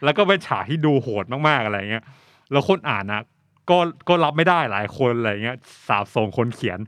[0.05, 2.05] แล้วก็เป็นฉากที่ดูโหดมากๆอะไรเงี้ย
[2.53, 3.23] แล้วคนอ่านนะ
[3.71, 5.57] ก็ก็รับไม่ได้หลายคนอะไรเงี้ย
[5.89, 6.79] สาบส่งคนเขียน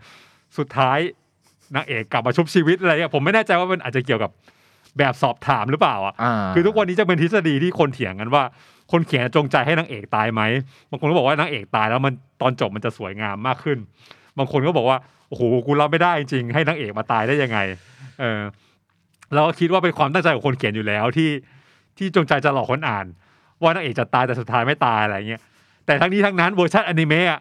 [0.59, 0.99] สุดท้าย
[1.75, 4.31] นางเอกกลับมาชุบชีวิตอะไรเงี้ยผมไม่แน่ใจว่ามันอาจจะเกี่ยวกับ
[4.99, 8.43] แบบสอบถามหรือเปล่าอะอ่าคือทุกวันนี้จะเป็นทฤษฎีที่คนเถียงกันว่า
[8.93, 10.43] คนเขียนจงใจให้นางเอกตายไหม
[10.91, 13.79] บางคนก็บอกว่านางเอกตายแล้วมันตอนจบมันจะสวยงามมากขึ้น
[14.39, 17.59] บางคนก็บอกว่าโอ้โหกูรับไม่ได้จริงๆให้นางเอกมาตายได้ยังไง
[18.21, 18.41] เออ
[19.35, 21.31] แล้วก็คิดว่าเป็นความตั้งใจของคนเขียนอยู่แล้วที่
[21.99, 23.07] ที่จงใจจะหลอกคนอ่าน
[23.63, 25.41] ว่านางเอกจะตายแต่สุดท้ายไม่ตายอะไรเงี้ย
[25.87, 27.41] แต่ทั้งนี้ทั้งนั้นเวอร์ชันอนิเมะอะ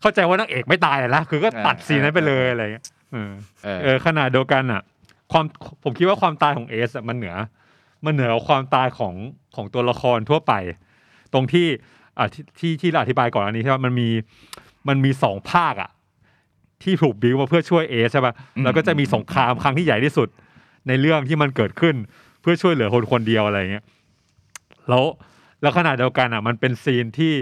[0.00, 3.32] เข้าใจว่านางเอกไม่ตายแล้วคือก็ตัดซีนนั้นไปเลยอะไรเงี้ยเออ
[3.64, 4.82] เออเออขนาดเดียวกันอะ
[5.32, 5.44] ความ
[5.84, 7.36] ผมคิดว่าความตายของเอสอะมันเหนือ
[8.04, 9.14] มันเหนือกว่าความตายของ
[9.56, 10.52] ของตัวละครทั่วไป
[11.32, 11.66] ตรงที่
[12.18, 14.08] อ่าที่ที่ที่เราอธิบายก่อนอันนี้ใช่ไหมมันมี
[14.88, 15.90] มันมีสองภาคอะ
[16.82, 20.28] ที่ถูกบิวมาเพื่อช่วยเอสใช่ป่ะอืมแล้วก็จะมีสงครามครั้งที่ใหญ่ที่สุด
[20.88, 21.94] ในเรื่องที่มันเกิดขึ้น
[22.40, 23.84] เพื่อช่วยเหลือคนคนเดียวอะไรเงี้ย
[24.88, 25.04] แล้ว
[25.62, 27.32] แล้วขนาดเดียวกันอะ มันเป็นซีนที่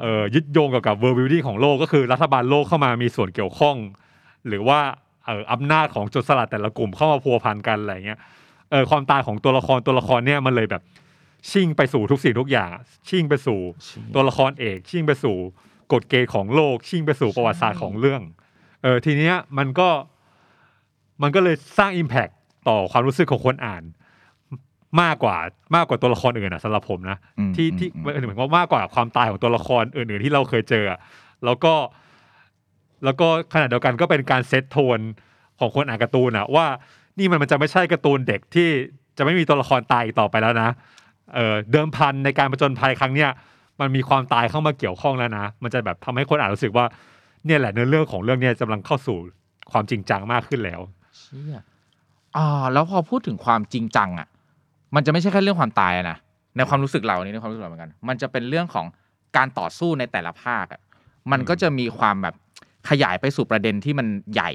[0.00, 3.76] เอ่อยึดโยงกับกับ world building ของโลกก็คือรัฐบาลโลกเข้ามามีส่วนเกี่ยวข้อง
[4.48, 4.78] หรือว่า
[5.24, 8.18] เอ่ออำนาจของโจรสลัดแต่ละกลุ่มเข้ามาพัวพันกันอะไรเงี้ย
[8.70, 10.82] เออความตายของตัวละครตัวละครเนี่ยมันเลยแบบ
[11.50, 12.70] ชิ่งไปสู่ทุกสิ่งทุกอย่าง
[13.08, 13.60] ชิ่งไปสู่
[14.14, 15.36] ตัวละครเอกชิ่งไปสู่
[15.92, 18.22] กฎเกณฑ์ของโลกชิ่งไปสู่ประวัติศาสตร์ของเรื่อง
[18.82, 19.88] เออทีเนี้ยมันก็
[21.22, 22.32] มันก็เลยสร้าง Impact
[22.68, 23.82] ต่อความรู้สึกของคนอ่าน
[25.02, 25.36] มากกว่า
[25.76, 30.98] มากกว่าตัวละครอื่นอะสำหรับผมนะอืมที่ที่อืมหมายถึงว่ามากกว่าความตายของตัวละครอื่นๆที่เราเคยเจออะ
[31.44, 31.74] แล้วก็
[33.04, 34.98] แล้วก็ขณะเดียวกันก็เป็นการเซตโทน
[35.60, 36.66] ของคนอ่านการ์ตูนอะว่า
[37.18, 38.68] นี่มันมันจะไม่ใช่การ์ตูนเด็กที่
[39.18, 40.68] จะไม่มีตัวละครตายอีกต่อไปแล้วนะ
[41.34, 43.30] เเดิมพันในการประจนภัยครั้งเนี้ย
[43.80, 46.84] มันมีความตายเข้ามาเกี่ยวข้องแล้วนะ มันจะแบบทำให้คนอ่านรู้สึกว่า
[47.46, 49.16] เนี่ยแหละเนื้อเรื่องของเรื่องเนี้ยกำลังเข้าสู่
[49.72, 50.80] ความจริงจังมากขึ้นแล้ว
[51.18, 51.60] เชี่ย
[52.36, 54.28] อ่าแล้วพอพูดถึงความจริงจังอะ
[54.94, 56.18] มันจะไม่ใช่แค่เรื่องความตายนะ
[56.56, 58.86] ในความรู้สึกเรานี่ในความรู้สึกเราเหมือนกัน มันจะเป็นเรื่องของ
[59.36, 60.80] การต่อสู้ในแต่ละภาคอะ
[61.32, 62.34] มันก็จะมีความแบบ
[62.88, 64.50] ขยายไปสู่ประเด็นที่มันใหญ่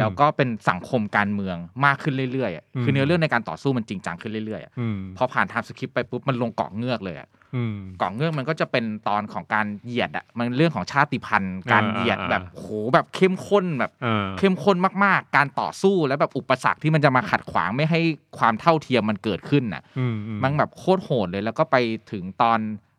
[0.00, 18.00] แล้วก็เป็นสังคมการเมืองมากขึ้นเรื่อยๆอะอืมคือเนื้อเรื่องในการต่อสู้มันจริงจังขึ้นเรื่อยๆอะอืมพอผ่านไทม์สคริปต์ไปปุ๊บมันลงเกาะเงือกเลยอะอืมเกาะเงือกมันก็จะเป็นตอนของการเหยียดอะมันเรื่องของชาติพันธุ์ การอ่าเหยียดอ่าแบบโหแบบเข้มข้นแบบเออเข้มข้นมากๆ การต่อสู้แล้วแบบอุปสรรคที่มันจะมาขัดขวางไม่ให้
[18.38, 21.76] ความเท่าเทียมมันเกิดขึ้นน่ะอืมอืมันแบบโคตรโหดเลยแล้วก็ไป
[22.12, 22.58] ถึงตอน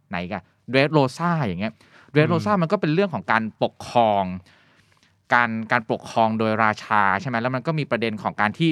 [0.10, 1.74] ไหนกันเรดโรซาอย่างเงี้ย
[2.14, 4.24] เรดโรซามันก็เป็นเรื่องของการปกครอง
[5.34, 8.72] การการปกครองโดยราชาใช่ไหมแล้วมันก็มีประเด็นของการที่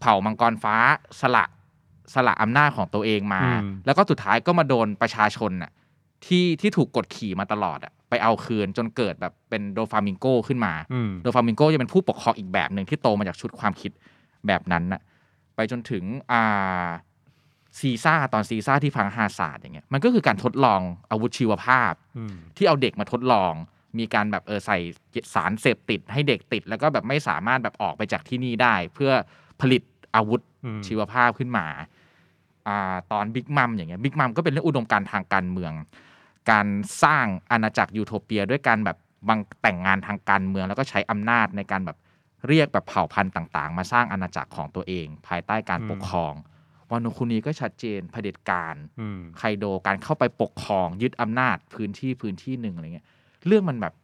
[0.00, 0.76] เผ่ามังกรฟ้า
[1.20, 1.44] สละ
[2.14, 5.70] สละอำนาจของตัวเองมา อืม แล้วก็สุดท้ายก็มาโดนประชาชนน่ะ
[6.26, 13.92] ที่ที่ถูกกดขี่มาตลอดอะไปเอาคืนจนเกิดแบบเป็นโดฟามิงโกขึ้นมา อืม โดฟามิงโกจะเป็นผู้ปกครองอีกแบบหนึ่งที่โตมาจากชุดความคิด
[14.46, 15.00] แบบนั้นน่ะ
[15.54, 16.86] ไปจนถึงอ่า
[17.78, 23.52] ซีซ่าตอนซีซ่าที่พังฮาศาสตร์อย่างเงี้ยมันก็คือการทดลองอาวุธชีวภาพ อืม ที่เอาเด็กมาทดลอง
[23.98, 24.78] มีการแบบเออใส่
[25.34, 29.12] สารเสพติดให้เด็กติด แล้วก็แบบไม่สามารถแบบออกไปจากที่นี่ได้ เพื่อ
[29.60, 29.82] ผลิต
[30.14, 31.66] อาวุธอืมชีวภาพขึ้นมา
[32.68, 35.72] อ่าตอนบิ๊กมัมอย่างเงี้ยบิ๊กมัมก็เป็นเรื่องอุดมการณ์ทางการเมือง
[36.50, 36.66] การ
[37.02, 38.96] สร้างอาณาจักรยูโทเปียด้วยการแบบ
[39.28, 41.96] บังแต่งงานทางการเมือง แล้วก็ใช้อำนาจในการแบบ
[42.48, 46.34] เรียกแบบเผ่าพันธุ์ต่าง ๆ มาสร้างอาณาจักรของตัวเอง ภายใต้การปกครอง
[46.90, 53.06] วาโนะคุนิก็ชัดเจนเผด็จการอืมไคโดการเข้าไปปกครองยึดอำนาจพื้นที่พื้นที่หนึ่งอะไรเงี้ย
[53.46, 53.94] เรื่องมันแบบ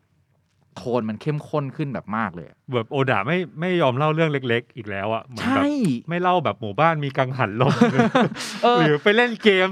[0.76, 7.74] โทนมันเข้มข้นขึ้นแบบมากเลยอะ แบบโอดาไม่ไม่ยอมเล่าเรื่องเล็ก ๆ อีกแล้วอะเหมือนใช่แบบไม่เล่าแบบหมู่บ้านมีกังหันลม
[8.64, 9.70] เออ หรือไปเล่นเกม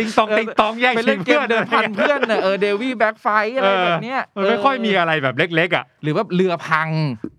[0.00, 6.88] ติงตองติงตองแย่งไปชิเล่งนเกเพื่มอนเดินพันเพื่อนน่ะเออเดวี่แบ็กไฟอะไรแบบเนี้ยมันไม่ค่อยมีอะไรแบบเล็ก ๆ อะ หรือว่าเรือพัง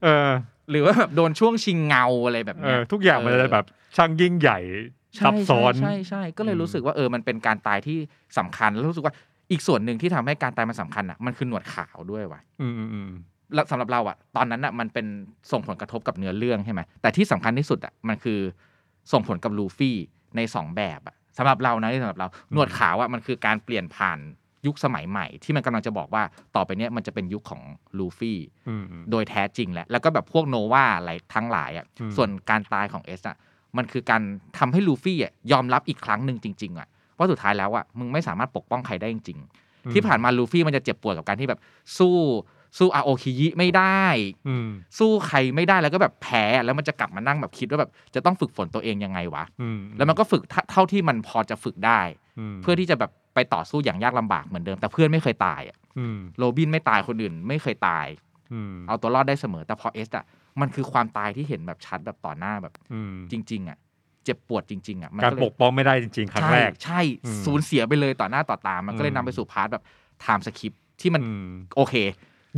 [0.04, 0.30] เออ
[0.72, 3.66] หรือว่าแบบโดนช่วงชิงเงาอะไรแบบเอเนี้ย อทุกอย่างมันจะแบบ
[3.98, 4.60] ช่างยิ่งใหญ่
[5.16, 7.98] ใช่ซับซ้อน ใช่ใช่ใช่ก็เลยอืม รู้สึกว่าเออมันเป็นการตายที่
[8.38, 9.14] สำคัญแล้วรู้สึกว่า
[9.52, 13.10] อีกส่วนหนึ่งที่ทำให้การตายมันสำคัญอะมันคือหนวดขาวด้วยว่ะอืมอืมอืม
[13.54, 15.06] แล้วสำหรับเราอะตอนนั้นอะมันเป็น
[15.52, 18.40] ส่งผลกระทบกับเนื้อเรื่องใช่ไหมแต่ที่สำคัญที่สุดอะมันคือ
[19.12, 19.98] ส่งผลกับลูฟี่
[20.36, 24.20] ในสองแบบอะสำหรับเรานะที่สำหรับเราหนวดขาวอะมันคือการเปลี่ยนผ่าน
[24.66, 26.24] ยุคสมัยใหม่ ที่มันกำลังจะบอกว่า
[26.56, 27.62] ต่อไปเนี้ยมันจะเป็นยุคของ
[27.98, 33.38] ลูฟี่อืมอืมโดยแท้จริงแหละแล้วก็แบบพวกโนวาอะไรทั้งหลายอะอืมส่วนการตายของเอสอะ
[33.78, 34.22] มันคือการ
[34.58, 41.60] ทำให้ลูฟี่อะยอมรับอีกครั้งหนึ่งจริง ๆอะ ว่าสุดท้ายแล้วอะมึงไม่สามารถปกป้องใครได้จริงๆที่ผ่านมาลูฟี่มันจะเจ็บปวดกับการที่แบบ
[41.98, 42.16] สู้
[42.78, 44.04] สู้อาโอคิยิไม่ได้
[44.48, 52.02] อืมสู้ใครไม่ได้แล้วก็แบบแพ้แล้วมันจะกลับมานั่งแบบคิดว่าแบบจะต้องฝึกฝนตัวเองยังไงวะอืมแล้วมันก็ฝึกเท่าเท่าที่มันพอจะฝึกได้
[52.54, 58.08] มเพื่อที่จะแบบไปต่อสู้อย่างยากลำบากเหมือนเดิม แต่เพื่อนไม่เคยตายอะอืมโรบินไม่ตายคนอื่น ไม่เคยตาย
[58.54, 60.26] อืมเอาตัวรอดได้เสมอแต่พอเอสอะ
[60.62, 63.78] มันคือความตายที่เห็นแบบชัดแบบต่อหน้าแบบอืมจริง ๆอะ
[64.28, 69.84] เจ็บปวดจริงๆอะมันการก็เลยปกป้องไม่ได้จริงๆครั้งแรกใช่ใช่อืมสูญเสียไปเลยต่อหน้าต่อตามันก็เลยอืมนำไปสู่ part แบบ
[70.22, 71.94] ไทม์สคริปที่มันอืมโอเค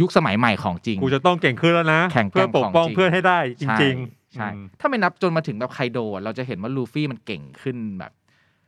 [0.02, 8.12] ยุคสมัยใหม่ของจริงกูจะต้องเก่งขึ้นแล้วนะแข่งแกร่เพื่องปกป้องของจริงเพื่อนให้ได้จริงๆใช่อืมถ้าไม่นับจนมาถึงแบบไคโดอะเราจะเห็นว่าลูฟี่มันเก่งขึ้นแบบ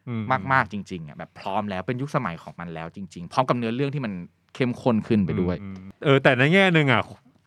[0.08, 0.14] อื
[0.52, 4.14] มากๆจริงๆอะแบบพร้อมแล้วเป็นยุคสมัยของมันแล้วจริง ๆ พร้อมกับเนื้อเรื่องที่มัน
[4.56, 7.04] เข้มข้นขึ้นไปด้วยอืมเออ แต่ในแง่หนึ่งอะ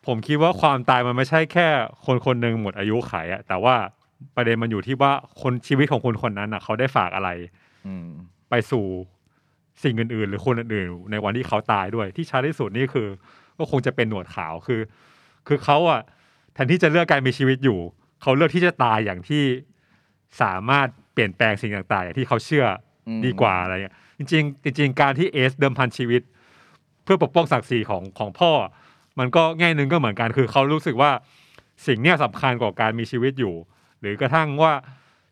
[0.07, 1.67] ผมคิดว่าความตายมันไม่ใช่แค่
[2.05, 3.75] คนคนหนึ่งหมดอายุไขอะแต่ว่า
[4.35, 7.29] ประเด็นมันอยู่ที่ว่าคนชีวิตของคนคนนั้นอะ เขาได้ฝากอะไร
[7.87, 8.07] อืม
[8.49, 8.85] ไปสู่
[9.83, 13.07] สิ่งอื่นๆ หรือคนอื่นๆในวันที่เขาตายด้วย ที่ชัดที่สุดนี่คือ
[13.57, 14.81] ก็คงจะเป็นหนวดขาวคือ
[15.47, 16.01] คือเขาอะ
[16.53, 17.79] แทนที่จะเลือกการมีชีวิตอยู่
[18.21, 19.43] เขาเลือกที่จะตายอย่างที่
[20.41, 22.65] สามารถเปลี่ยนแปลงสิ่งต่างๆอย่างที่เขาเชื่อ
[23.07, 26.21] อม ดีกว่าอะไรเงี้ยจริงๆจริง ๆ การที่เอสเดิมพันชีวิต
[27.03, 28.51] เพื่อปกป้องศักดิ์ศรีของของพ่อ
[29.19, 31.11] มันก็แง่หนึ่งก็เหมือนกันคือเขารู้สึกว่า
[31.87, 33.74] สิ่งเนี้ยสำคัญกว่าการมีชีวิตอยู่ห
[34.05, 34.73] รือกระทั่งว่า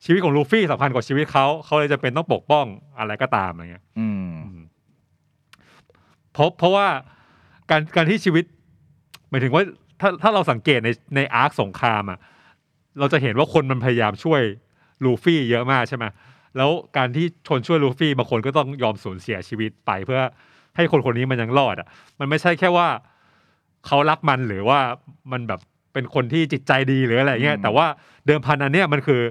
[0.06, 2.66] ชีวิตของลูฟี่สำคัญกว่าชีวิตเขาเขาเลยจะเป็นต้องปกป้อง
[3.00, 4.34] อะไรก็ตามอะไรเงี้ยอืม
[6.34, 6.88] เพราะเพราะว่า
[7.70, 8.46] การการที่ชีวิต
[9.30, 9.64] หมายถึงว่า
[10.02, 12.20] ถ้าถ้าเราสังเกตในในอาร์คสงครามอะ
[13.00, 14.42] เราจะเห็นว่าคนมันพยายามช่วย
[15.04, 16.06] ลูฟี่เยอะมากใช่ไหม
[16.58, 20.22] แล้วการที่ชนช่วยลูฟี่บางคนก็ต้องยอมสูญเสียชีวิตไป เพื่อ
[20.76, 21.88] ให้คนคนนี้มันยังรอดอะ
[22.20, 22.88] มันไม่ใช่แค่ว่า
[23.88, 24.80] เขารักมันหรือว่า
[25.32, 25.60] มันแบบ
[25.94, 27.86] เป็นคนที่จิตใจดีหรืออะไรเงี้ยอืมแต่ว่า
[28.28, 29.22] เดิมพันอันเนี้ยมันคือ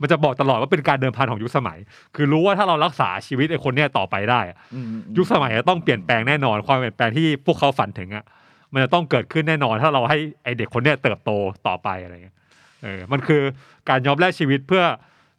[0.00, 1.78] มันจะบอกตลอดว่าเป็นการเดิมพันของยุคสมัย
[2.16, 8.24] คือรู้ว่าถ้าเรารักษาชีวิตไอ้คนเนี้ยต่อไปได้อะอืมยุคสมัยจะต้องเปลี่ยนแปลงแน่นอนความเปลี่ยนแปลงที่พวกเขาฝันถึงอะ
[8.72, 11.30] มันจะต้องเกิดขึ้นแน่นอน ถ้าเราให้ไอเด็กคนเนี้ยเติบโต
[11.66, 12.36] ต่อไปอะไรเงี้ย
[12.82, 13.42] เออมันคือ
[13.88, 14.84] การยอมแลกชีวิตเพื่อ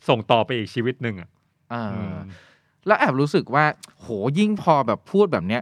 [0.09, 1.29] ส่งต่อไปอีกชีวิตหนึ่งอะ
[1.73, 2.15] อ่าอืม
[2.87, 3.65] แล้วแอบรู้สึกว่า
[3.99, 4.07] โห
[4.39, 5.61] ยิ่งพอแบบพูดแบบเนี้ย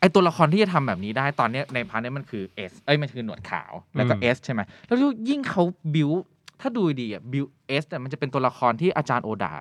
[0.00, 5.62] ไอตัวละครที่จะทำแบบนี้ได้ตอนเนี้ยใน part เนี้ยมันคือเอสเอ้ยมันคือหนวดขาวแล้วก็อืมเอสใช่ไหมแล้วยิ่งเขา
[5.94, 6.10] บิว
[6.60, 9.52] ถ้าดูดีอะบิวเอสเนี่ยมันจะเป็นตัวละครที่อาจารย์โอดา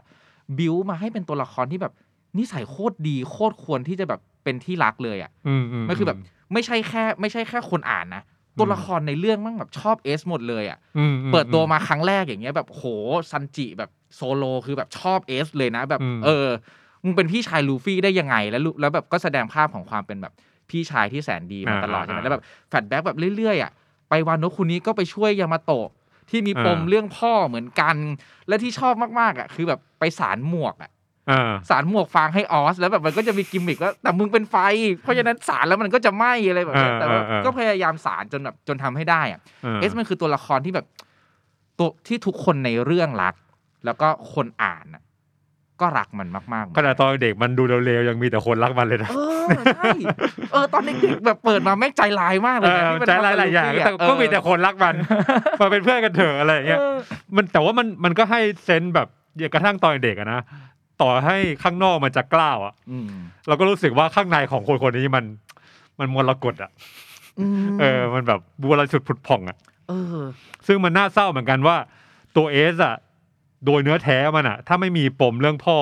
[0.58, 1.94] บิวมาให้เป็นตัวละครที่แบบ
[2.38, 6.18] นิสัยโคตรดีโคตรควรที่จะแบบเป็นที่รักเลยอะอืมมันคือแบบ
[6.54, 8.24] ไม่ใช่แค่ ไม่ใช่แค่คนอ่านนะ
[8.60, 12.84] ตัวละครในเรื่องมันแบบชอบเอสหมดเลยอะอืมอืมเปิดตัวมาครั้งแรกอย่างเงี้ยแบบโห
[13.32, 16.48] ซันจิแบบโซโลคือแบบชอบเอสเลยนะ แบบอืมเออ
[17.04, 20.34] มึงเป็นพี่ชายลูฟี่ได้ยังไง แล้วลูแล้วแบบก็แสดงภาพของความเป็นแบบ
[20.70, 23.72] พี่ชายที่แสนดีมาตลอดใช่ไหมแล้วแบบ flashback แบบเรื่อยๆอะ
[24.10, 25.88] ไปวานโนะคุนี้ก็ไปช่วยยามาโตะ
[26.30, 27.96] ที่มีปมเรื่องพ่อเหมือนกัน
[28.48, 30.92] และที่ชอบมากๆอะคือแบบไปสานหมวกอะ
[31.30, 34.56] อ่าสานหมวกฟางให้ออส แล้วแบบมันก็จะมีกิมมิกว่าแต่มึงเป็นไฟ
[35.02, 39.40] เพราะฉะนั้นสานแล้วมันก็จะไหม้อะไรแบบเนี้ยเออแต่ว่าเออเออก็พยายามสานจนแบบจนทำให้ได้อะ
[39.82, 40.86] เอสมันคือตัวละครที่แบบ
[41.80, 43.36] ตัวที่ทุกคนในเรื่องรัก
[43.86, 45.02] แล้วก็คนอ่านน่ะ
[45.82, 49.90] ก็รักมันมากๆเหมือนขกันนาดตอนเด็กมันดูเร็วๆยังมีแต่คนรักมันเลยนะเออใช่
[50.52, 54.96] เออตอนเด็กๆแบบเปิดมาแม่งใจร้ายมากเลเอยนะอที่มันใจทำหลายหลายๆอย่างลูฟี่ะแต่ก็มีแต่เออคนรักมัน
[55.60, 56.96] มาเป็นเพื่อนกันเถอะอะไรอย่างเงี้ยเออ
[57.36, 60.42] มันแต่ว่ามันมันก็ให้เซนส์แบบอย่างกระทั่งตอนเด็กอะนะ
[61.02, 63.10] ต่อให้ข้างนอกมันจะกล้าวอะอืม
[63.48, 65.26] เราก็รู้สึกว่าข้างในของคนคนนี้มัน
[66.00, 66.72] มันมรกตอะ
[67.66, 69.58] มเออ มันแบบบริสุทธิ์ผุดผ่องอะ
[69.90, 70.26] เออ
[70.68, 71.78] ซึ่งมันน่าเศร้าเหมือนกันว่า
[72.38, 72.96] ตัวเอสอะ
[73.66, 75.78] โดยเนื้อแท้มันอะถ้าไม่มีปมเรื่องพ่อ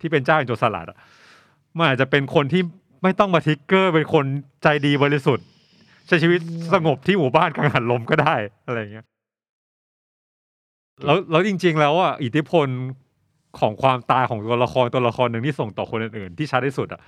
[0.00, 0.98] ที่เป็นเจ้าแห่งโจรสลัดอะ
[1.76, 2.62] มันอาจจะเป็นคนที่
[3.02, 4.24] ไม่ต้องมาทิกเกอร์เป็นคน
[4.62, 5.46] ใจดีบริสุทธิ์
[6.06, 6.40] ใช้ชีวิต
[6.72, 8.34] สงบที่หมู่บ้านกลางหันลมก็ได้
[8.66, 9.06] อะไรอย่างเงี้ย
[11.04, 12.66] แล้วแล้วจริง ๆ แล้วอะอิทธิพล
[13.60, 17.00] ของความตายของตัวละครตัวละครหนึ่งที่ส่งต่อคนอื่นๆที่ชัดที่สุดอะ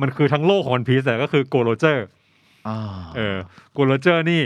[0.00, 2.06] มันคือทั้งโลกของวันพีซแต่ก็คือโกลด์โรเจอร์
[2.68, 2.78] อ่า
[3.16, 3.36] เออ
[3.72, 4.42] โกลด์โรเจอร์นี่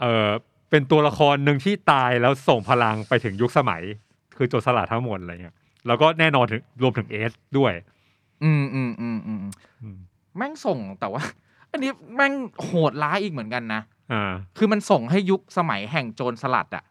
[0.00, 0.30] เออ
[0.70, 3.82] เป็นตัวละครหนึ่งที่ตายแล้วส่งพลังไปถึงยุคสมัย
[4.36, 7.72] คือโจรสลัดทั้งหมดอะไรเงี้ยแล้วก็แน่นอนถึงรวมถึงเอสด้วย
[8.44, 9.38] อืมอืมอืมอืม
[9.82, 9.96] อืม
[10.36, 11.22] แม่งส่งแต่ว่า
[11.70, 12.32] อันนี้แม่ง
[12.64, 16.84] โหดร้ายอีกเหมือนกันนะอ่าคือมันส่งให้ยุคสมัยแห่งโจรสลัดอะ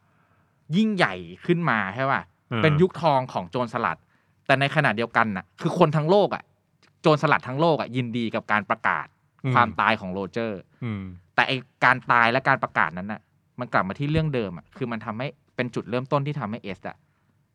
[0.77, 1.13] ยิ่งใหญ่
[1.45, 3.97] ขึ้นมาใช่ป่ะอ่าเป็นยุคทองของโจรสลัด
[4.45, 6.43] แต่ในขณะเดียวกันน่ะ คือคนทั้งโลกอะ
[7.01, 9.05] โจรสลัดทั้งโลกอะยินดีกับการประกาศ
[9.53, 11.03] ความตายของโรเจอร์อืม
[11.35, 11.51] แต่ไอ
[11.85, 13.21] การตายและการประกาศนั้นน่ะ
[13.59, 16.97] มันกลับมาที่เรื่องเดิมอะคือมันทำให้เป็นจุดเริ่มต้นที่ทำให้เอสอะ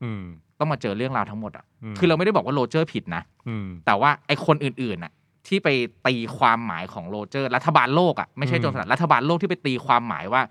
[0.02, 0.22] อืม
[0.58, 5.12] ต้องมาเจอเรื่องราวทั้งหมดอะมคือเราไม่ได้บอกว่าโรเจอร์ผิดนะอืมแต่ว่าไอคนอื่นๆน่ะ
[5.46, 5.68] ที่ไป
[6.06, 10.42] ตีความหมายของโรเจอร์ รัฐบาลโลกอะไม่ใช่โจรสลัดรัฐบาลโลกที่ไปตีความหมายว่า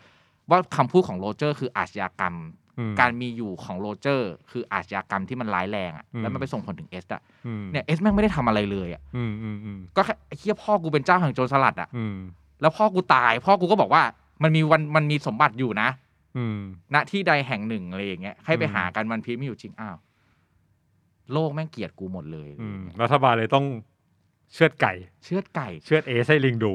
[0.49, 2.35] ว่าคำพูดของโรเจอร์ คืออาชญากรรม
[2.79, 12.17] อืมการมีอยู่ของโรเจอร์ คืออาชญากรรมที่มันร้ายแรงอะอืมแล้วมันไปส่งผลถึงเอสอะอืมเนี่ยเอสแม่งไม่ได้ทำอะไรเลยอะอืมอืมอืมก็แค่ไอ้เฮียพ่อกูเป็นเจ้าแห่งโจรสลัดอะอืม
[12.61, 14.03] แล้วพ่อกูตาย พ่อกูก็บอกว่า
[14.43, 15.89] มันมีวันมันมีสมบัติอยู่นะ
[16.37, 16.57] อืม
[16.93, 19.97] ณที่ใดแห่งหนึ่งอะไรอย่างเงี้ยให้ไปอืมหากันมันพีชไม่อยู่จริงอ้าว
[21.33, 23.65] โลกแม่งเกลียดกูหมดเลยอืมรัฐบาลเลยต้อง
[24.53, 26.73] เชือดไก่ เชือดไก่ เชือดเอสให้ลิงดู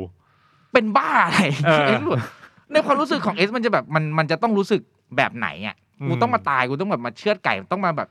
[0.73, 2.19] เป็นบ้าอะไรเออ เอสหลุด
[2.73, 4.81] ในความรู้สึกของเอสมันจะแบบมันมันจะต้องรู้สึก
[5.17, 8.09] แบบไหนอะอืมกูต้องมาตายกูต้องแบบมาเชือดไก่ต้องมาแบบ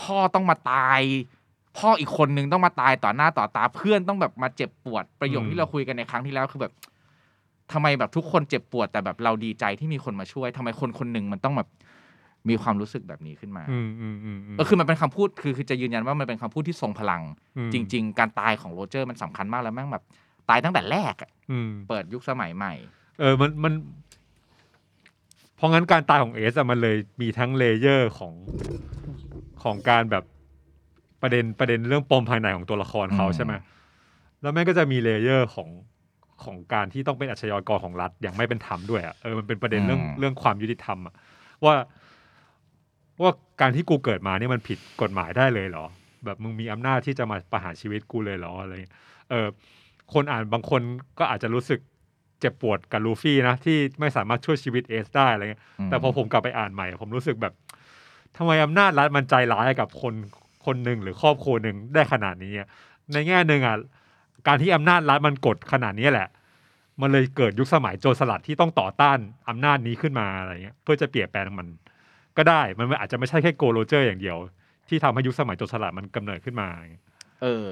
[0.00, 1.00] พ่อต้องมาตาย
[1.78, 6.72] พ่ออีกคนนึงต้องมาตายต่อหน้าต่อตาเพื่อนต้องแบบมาเจ็บปวดประโยคที่เราคุยกันในครั้งที่แล้วคือแบบ
[7.72, 11.68] ทำไมแบบทุกคนเจ็บปวดแต่แบบเราดีใจที่มีคนมาช่วยทำไมคนคนหนึ่งมันต้องแบบ
[12.48, 17.22] มีความรู้สึกแบบนี้ขึ้นมาอืมอืมอืมมเออคือมันเป็นคำพูดคือคือจะยืนยันว่ามันเป็นคำพูดที่ทรงพลัง
[17.56, 20.04] อืมจริง ๆ การตายของโรเจอร์มันสำคัญมากแล้วแม่งแบบ
[20.48, 22.74] ตายตั้งแต่แรกอะอืมเปิดยุคสมัยใหม่
[23.20, 23.72] เออมันมัน
[25.56, 28.34] เพราะงั้นการตายของเอสอะมันเลยมีทั้ง layer ของ
[29.62, 30.24] ของการแบบ
[31.22, 33.52] ประเด็นประเด็นเรื่องปมภายในของตัวละครเขาอืมใช่ไหม
[34.42, 35.68] แล้วแม่งก็จะมี layer ของ
[36.44, 41.14] ของการที่ต้องเป็นอาชญากรของรัฐอย่างไม่เป็นธรรมด้วยอะเออมันเป็นประเด็นเรื่องเรื่องความยุติธรรมอะ
[41.64, 41.74] ว่า
[43.22, 45.86] ว่าการที่กูเกิดมาเนี่ยมันผิดกฎหมายได้เลยเหรอ
[46.24, 48.94] แบบมึงมีอำนาจที่จะมาประหารชีวิตกูเลยเหรออะไรเงี้ย
[49.30, 49.46] เออ
[50.14, 50.80] คนอ่านบางคน
[51.18, 51.80] ก็อาจจะรู้สึก
[52.40, 57.54] เจ็บปวดกับลูฟี่นะที่ไม่สามารถช่วยชีวิตเอสได้อะไรเงี้ยอืมแต่พอผมกลับไปอ่านใหม่ ผมรู้สึกแบบ
[58.36, 60.14] ทำไมอำนาจรัฐมันใจร้ายกับคน
[60.66, 62.68] คนหนึ่งหรือครอบครัวหนึ่งได้ขนาดนี้อะ
[63.12, 63.76] ในแง่หนึ่งอะ
[64.46, 66.28] การที่อำนาจรัฐมันกดขนาดนี้แหละ
[67.00, 71.68] มันเลยเกิดยุคสมัยโจรสลัดที่ต้องต่อต้านอำนาจนี้ขึ้นมาอะไรเงี้ยเพื่อจะเปลี่ยนแปลงมัน
[72.36, 74.36] ก็ได้มันอาจจะไม่ใช่แค่โกโรเจอร์อย่างเดียว
[74.88, 76.68] ที่ทำให้ยุคสมัยโจรสลัดมันกำเนิดขึ้นมา
[77.42, 77.66] เออ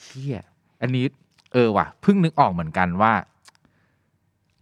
[0.00, 0.42] เฮีย
[0.82, 1.04] อันนี้
[1.52, 3.12] เออว่ะเพิ่งนึกออกเหมือนกันว่า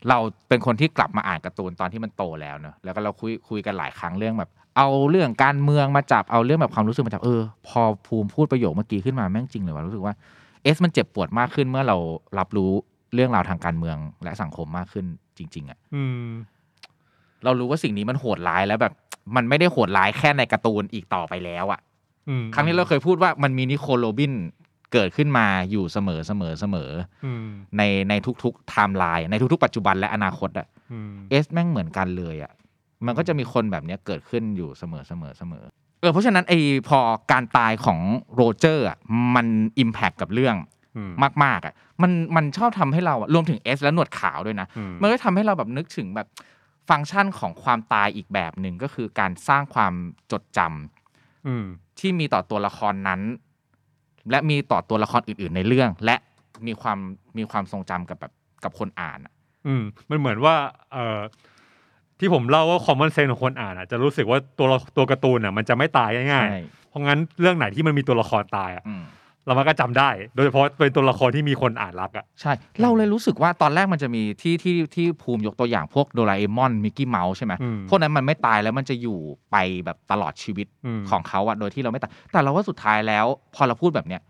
[0.08, 10.14] เราเป็นคนที่กลับมาอ่านการ์ตูนตอนที่มันโตแล้วเนอะแล้วก็เราคุยคุยกันหลายครั้งเรื่องแบบเอาเรื่องการเมืองมาจับเอาเรื่องแบบความรู้สึกมาจับเออ พอภูมิพูดประโยคเมื่อกี้ขึ้นมาแม่งจริงเลยว่ารู้สึกว่า
[10.62, 11.96] เอสมันเจ็บปวดมากขึ้นเมื่อเรา
[12.38, 12.72] รับรู้
[13.14, 15.06] เรื่องราวทางการเมืองและสังคมมากขึ้น
[15.38, 16.28] จริง ๆอะอืม
[17.44, 18.92] เรารู้ว่าสิ่งนี้มันโหดร้ายแล้วแบบ
[19.36, 21.80] มันไม่ได้โหดร้ายแค่ในการ์ตูนอีกต่อไปแล้วอะ
[22.28, 24.32] อืมครั้งนี้เราเคยพูดว่ามันมีนิโคลโรบิน
[24.92, 26.90] เกิดขึ้นมาอยู่เสมอเสมอเสมอ
[27.24, 27.46] อืม
[27.78, 32.52] ในในทุกๆไทม์ไลน์ในทุกๆ ปัจจุบันและอนาคตอะอืมเอสแม่งเหมือนกันเลยอะ
[33.06, 35.64] มันก็จะมีคนแบบเนี้ยเกิดขึ้นอยู่เสมอเสมอเสมอ
[36.00, 36.54] เออเพราะฉะนั้นไอ
[36.88, 36.98] พอ
[37.32, 38.00] การตายของ
[38.34, 38.98] โรเจอร์อะ
[39.34, 39.46] มัน
[39.78, 40.56] impact กับเรื่อง
[40.96, 41.12] อืม
[41.44, 46.28] มากๆอะมันมันชอบทำให้เราอะรวมถึงเอสและหนวดขาวด้วยนะอืมมันก็ทำให้เราแบบนึกถึงแบบ
[46.88, 49.92] ฟังก์ชันของความตายอีกแบบหนึ่งก็คือการสร้างความ
[50.32, 51.66] จดจำอืม
[51.98, 53.20] ที่มีต่อตัวละครนั้น
[54.30, 56.16] และมีต่อตัวละครอื่น ๆ ในเรื่อง และ
[56.66, 56.98] มีความ
[57.38, 58.32] มีความทรงจำกับแบบ
[58.64, 59.32] กับคนอ่านอะ
[59.66, 60.54] อืมมันเหมือนว่า
[60.92, 61.20] เอ่อ
[62.20, 69.04] ที่ผมเล่าว่า common sense ของคนอ่านอะจะรู้สึกว่าตัวละตัวการ์ตูนอะมันจะไม่ตายง่ายใช่ๆเพราะงั้นเรื่องไหนที่มันมีตัวละครตายอะอืม
[69.46, 72.52] เรามันก็จำได้ โดยเฉพาะเป็นตัวละครที่มีคนอ่านรักอะใช่
[72.82, 79.18] เราเลยรู้สึกว่าตอนแรกมันจะมีที่ที่ที่ภูมิยกตัวอย่างพวกโดราเอมอนมิกกี้เมาส์ใช่ไหมอืมพวกนั้นมันไม่ตายแล้วมันจะอยู่
[79.50, 84.22] ไปแบบตลอดชีวิตอืมของเขาอะโดยที่เราไม่ตายแต่เราว่าสุดท้ายแล้ว พอเราพูดแบบเนี้ย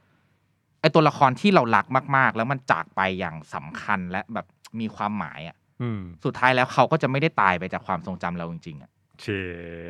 [0.80, 4.46] ไอตัวละครที่เรารักมาก ๆ แล้วมันจากไปอย่างสำคัญและแบบ
[4.80, 8.90] มีความหมายอะ อืมสุดท้ายแล้วเขาก็จะไม่ได้ตายไปจากความทรงจำเราจริงๆอะ
[9.22, 9.26] เช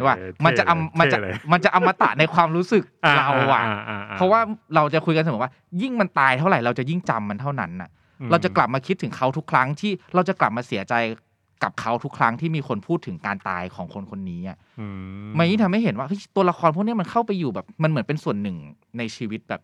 [0.07, 2.83] ว่ามันจะอำมันจะเท่เลยมันจะอมตะในความรู้สึก
[3.18, 4.40] เราอะาๆๆเพราะว่า
[4.74, 10.94] เราจะคุยกันเสมอว่า ยิ่งมันตายเท่าไหร่เราจะยิ่งจำมันเท่านั้นน่ะอืมเราจะกลับมาคิดถึงเขาทุกครั้งที่เราจะกลับมาเสียใจ
[11.62, 14.87] กับเขาทุกครั้งที่มีคนพูดถึงการตายของคนคนนี้อะอื
[15.38, 18.57] มันยิ่งทำให้เห็นว่าเฮ้ยตัวละครพวกเนี้ยมันเข้าไปอยู่แบบมันเหมือนเป็นส่วนหนึ่ง
[18.98, 19.61] ในชีวิตแบบ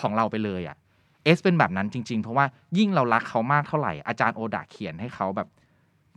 [0.00, 0.76] ของเราไปเลยอะ
[1.24, 2.44] เอสเป็นแบบนั้นจริง ๆ เพราะว่า
[2.78, 5.48] ยิ่งเรารักเขามากเท่าไหร่ อาจารย์โอดาเขียนให้เขาแบบ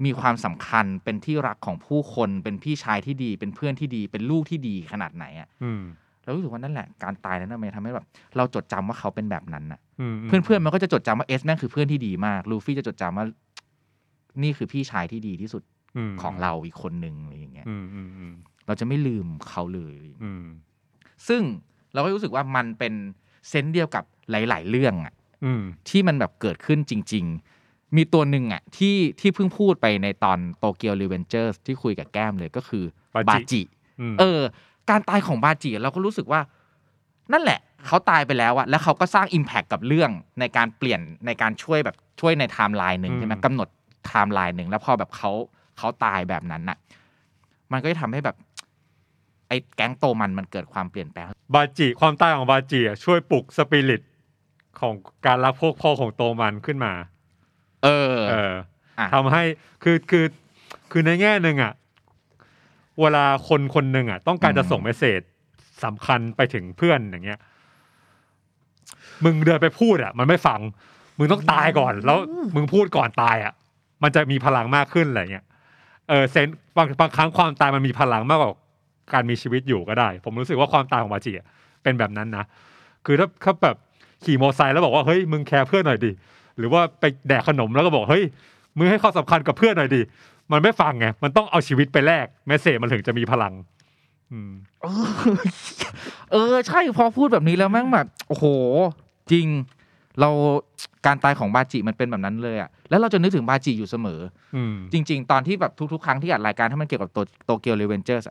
[0.06, 5.82] มีความสำคัญเป็นที่รักของผู้คน เป็นพี่ชายที่ดี เป็นเพื่อนที่ดี เป็นลูกที่ดีขนาดไหนอะอืม
[6.24, 8.06] เรารู้สึกว่านั่นแหละการตายนั้นนะมันทำให้แบบ
[8.38, 9.80] เราจดจำว่าเขาเป็นแบบนั้นน่ะ
[10.12, 13.26] มเพื่อนๆมันก็จะจดจำว่าเอสแม่งคือเพื่อนที่ดีมาก ลูฟี่จะจดจำว่า
[14.44, 15.64] นี่คือพี่ชายที่ดีที่สุด
[16.10, 18.34] มของเราอีกคนหนึ่งอะไรอย่างเงี้ยอืมอืมอืม
[18.68, 20.46] เราจะไม่ลืมเขาเลยอืม
[21.28, 21.42] ซึ่ง
[21.94, 22.94] เราก็รู้สึกว่ามันเป็น
[23.50, 25.14] เซนส์เดียวกับหลาย ๆ เรื่องอะ
[25.46, 27.26] อืมที่มันแบบเกิดขึ้นจริง
[27.60, 32.84] ๆ มีตัวหนึ่งอะที่ที่เพิ่งพูดไปในตอนโตเกียวรีเวนเจอร์ที่คุยกับแก้มเลยก็คือ
[33.30, 33.62] บาจิ
[34.00, 34.40] อืมเออ
[34.90, 36.42] การตายของบาจิเราก็รู้สึกว่า
[37.34, 43.68] นั่นแหละ เขาตายไปแล้วอะแล้วเขาก็สร้าง Impact กับเรื่องในการเปลี่ยนในการช่วยแบบช่วยในไทม์ไลน์หนึ่งใช่ไหมกำหนด
[44.08, 45.32] ไทม์ไลน์หนึ่งแล้วพอแบบเขา
[45.78, 46.78] เขาตายแบบนั้นน่ะ
[47.72, 48.36] มันก็จะทำให้แบบ
[49.48, 54.02] ไอ้แก๊งโตมันมันเกิดความเปลี่ยนแปลง บาจิความตายของบาจิอะช่วยปลุกสปิริต
[54.80, 54.94] ของ
[55.26, 56.94] การรักพวกพ่อของโตมันขึ้นมา
[57.84, 58.54] เออ เออ
[59.00, 59.44] อะทำให้
[59.84, 60.26] คือคือ
[60.92, 61.74] คือในแง่หนึ่งอะ
[63.00, 65.22] เวลาคนคนหนึ่งอะ ต้องการจะส่งเมสเซจ
[65.84, 67.40] สำคัญไปถึงเพื่อนอย่างเงี้ย
[69.24, 70.60] มึงเดินไปพูดอะ มันไม่ฟัง
[71.18, 72.18] มึงต้องตายก่อน แล้ว
[72.56, 73.54] มึงพูดก่อนตายอะ
[74.04, 75.46] มันจะมีพลังมากขึ้นอะไรเงี้ย
[76.10, 78.52] เออเซนบางบางครั้งความตายมันมีพลังมากกว่า
[79.14, 81.48] การมีชีวิตอยู่ก็ได้ ผมรู้สึกว่าความตายของบาจิอะ
[81.84, 82.46] เป็นแบบนั้นนะ
[83.06, 83.76] คือถ้าถ้าแบบ
[84.24, 86.12] ขี่มอเตอร์ไซค์แล้วบอกว่าเฮ้ยมึง care เพื่อนหน่อยดิ
[86.58, 88.24] หรือว่าไปแดกขนมแล้วก็บอกเฮ้ย
[88.78, 90.02] มึงให้ความสำคัญกับเพื่อนหน่อยดิ
[90.52, 93.54] มันไม่ฟังไงมันต้องเอาชีวิตไปแลก message มันถึงจะมีพลัง
[94.32, 95.06] อืมเออ
[96.32, 98.46] เออ ใช่พอพูดแบบนี้แล้วแม่งแบบโอ้โห
[99.32, 99.46] จริง
[100.20, 100.30] เรา
[101.06, 104.20] การตายของบาจิมันเป็นแบบนั้นเลยอะแล้วเราจะนึกถึงบาจิอยู่เสมอ
[104.56, 107.10] อืมจริง ๆ ตอนที่แบบทุกๆ ครั้งที่อัดรายการถ้ามันเกี่ยวกับ
[107.46, 108.24] โตเกียวรีเวนเจอร์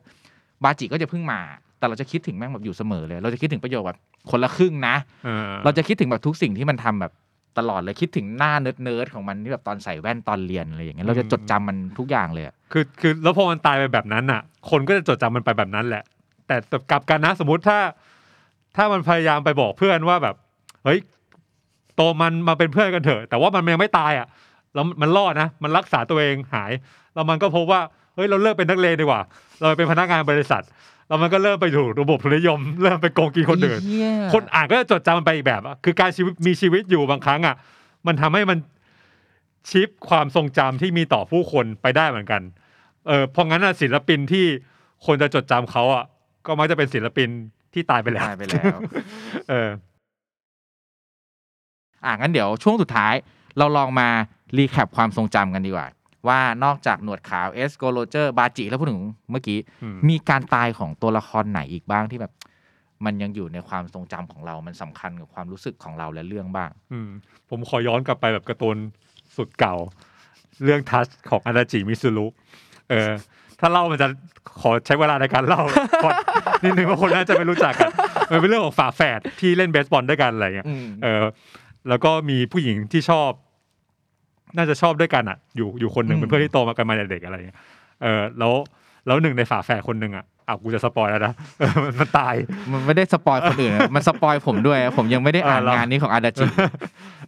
[0.62, 1.40] บาจิก็จะเพิ่งมา
[1.78, 3.98] แต่เราจะคิดถึงแม่งแบบอยู่เสมอเลย เราจะคิดถึงประโยคแบบ
[4.30, 7.12] คนละครึ่งนะเออเราจะคิดถึงแบบทุกสิ่งที่มันทำแบบ
[7.58, 14.40] ตลอดเลยคิดถึงหน้านิร์ดๆของมันที่แบบตอนใส่แว่นตอนเรียนอะไรอย่างเงี้ยเราจะจดจำมันทุกอย่างเลยอะคือคือแล้วพอมันตายไปแบบนั้นอะ
[14.70, 16.04] คนก็จะจดจำมันไปแบบนั้นแหละ
[16.46, 17.78] แต่แต่กลับกันนะสมมติถ้า
[18.76, 20.34] ถ้ามันพยายามไปบอกเพื่อนว่าแบบ
[20.84, 20.98] เฮ้ย
[21.96, 24.26] โตมันมาเป็นเพื่อนกันเถอะ แต่ว่ามันยังไม่ตายอะ
[24.74, 26.72] แล้วมันรอดนะ มันรักษาตัวเองหาย
[27.14, 27.80] แล้วมันก็พบว่า
[28.14, 29.20] เฮ้ยเราเลิกเป็นนักเลงดีกว่า
[29.60, 30.64] เราไปเป็นพนักงานบริษัท
[31.08, 37.54] แล้วมันก็เริ่มไปถูกระบบทุนนิยม เริ่มไปโกงกินคนอื่นเหี้ยคนอ่านก็จะจดจำมันไปอีกแบบอะคือการชีวิตมีชีวิตอยู่บางครั้งอะ
[38.06, 38.58] มันทำให้มัน
[39.70, 42.42] ชิปความทรงจำที่มีต่อผู้คนไปได้เหมือนกัน
[43.06, 44.46] เออเพราะงั้นอะศิลปินที่
[45.06, 46.04] คนจะจดจำเขาอะ
[46.46, 47.28] ก็มักจะเป็นศิลปิน
[47.74, 48.78] ที่ตายไปแล้วตายไปแล้ว
[49.50, 49.68] เออ
[52.04, 53.14] อะงั้นเดี๋ยวช่วงสุดท้าย
[53.58, 54.08] เราลองมา
[54.56, 55.86] recap ความทรงจำกันดีกว่า
[56.28, 62.32] ว่านอกจากหนวดขาวเอสโกลด์โรเจอร์บาจิแล้วพูดถึงเมื่อกี้อืมมีการตายของตัวละครไหนอีกบ้างที่แบบ
[63.04, 67.08] มันยังอยู่ในความทรงจำของเรา มันสำคัญกับความรู้สึกของเราและเรื่องบ้าง อืม
[67.50, 68.76] ผมขอย้อนกลับไปแบบการ์ตูน
[69.36, 69.74] สุดเก่า
[70.64, 72.26] เรื่องทัชของอาดาจิมิซึรุ
[72.90, 73.10] เออ
[73.60, 74.08] ถ้าเล่ามันจะ
[74.60, 75.62] ขอใช้เวลาในการเล่า
[76.04, 76.14] ก่อน
[76.64, 77.90] นิดนึงว่าคนน่าจะไม่รู้จักกัน
[78.30, 80.66] มันเป็นเรื่องของฝาแฝดที่เล่นเบสบอลด้วยกันอะไรเงี้ย
[81.02, 81.24] เออ
[81.88, 83.30] แล้วก็มีผู้หญิงที่ชอบ
[84.56, 87.58] น่าจะชอบด้วยกันอะ อยู่อยู่คนหนึ่งอืมเป็นเพื่อนที่โตมากันมาแต่เด็กอะไรเงี้ย
[88.02, 88.52] เออแล้ว
[89.06, 92.34] แล้วหนึ่งในฝาแฝดคนหนึ่งอะอะกูจะ spoil แล้วนะเออมันมันตาย
[92.72, 96.46] มันไม่ได้ spoil คนอื่นนะมัน spoil ผมด้วย ผมยังไม่ได้อ่านเออเรางานนี้ของอาดาจิ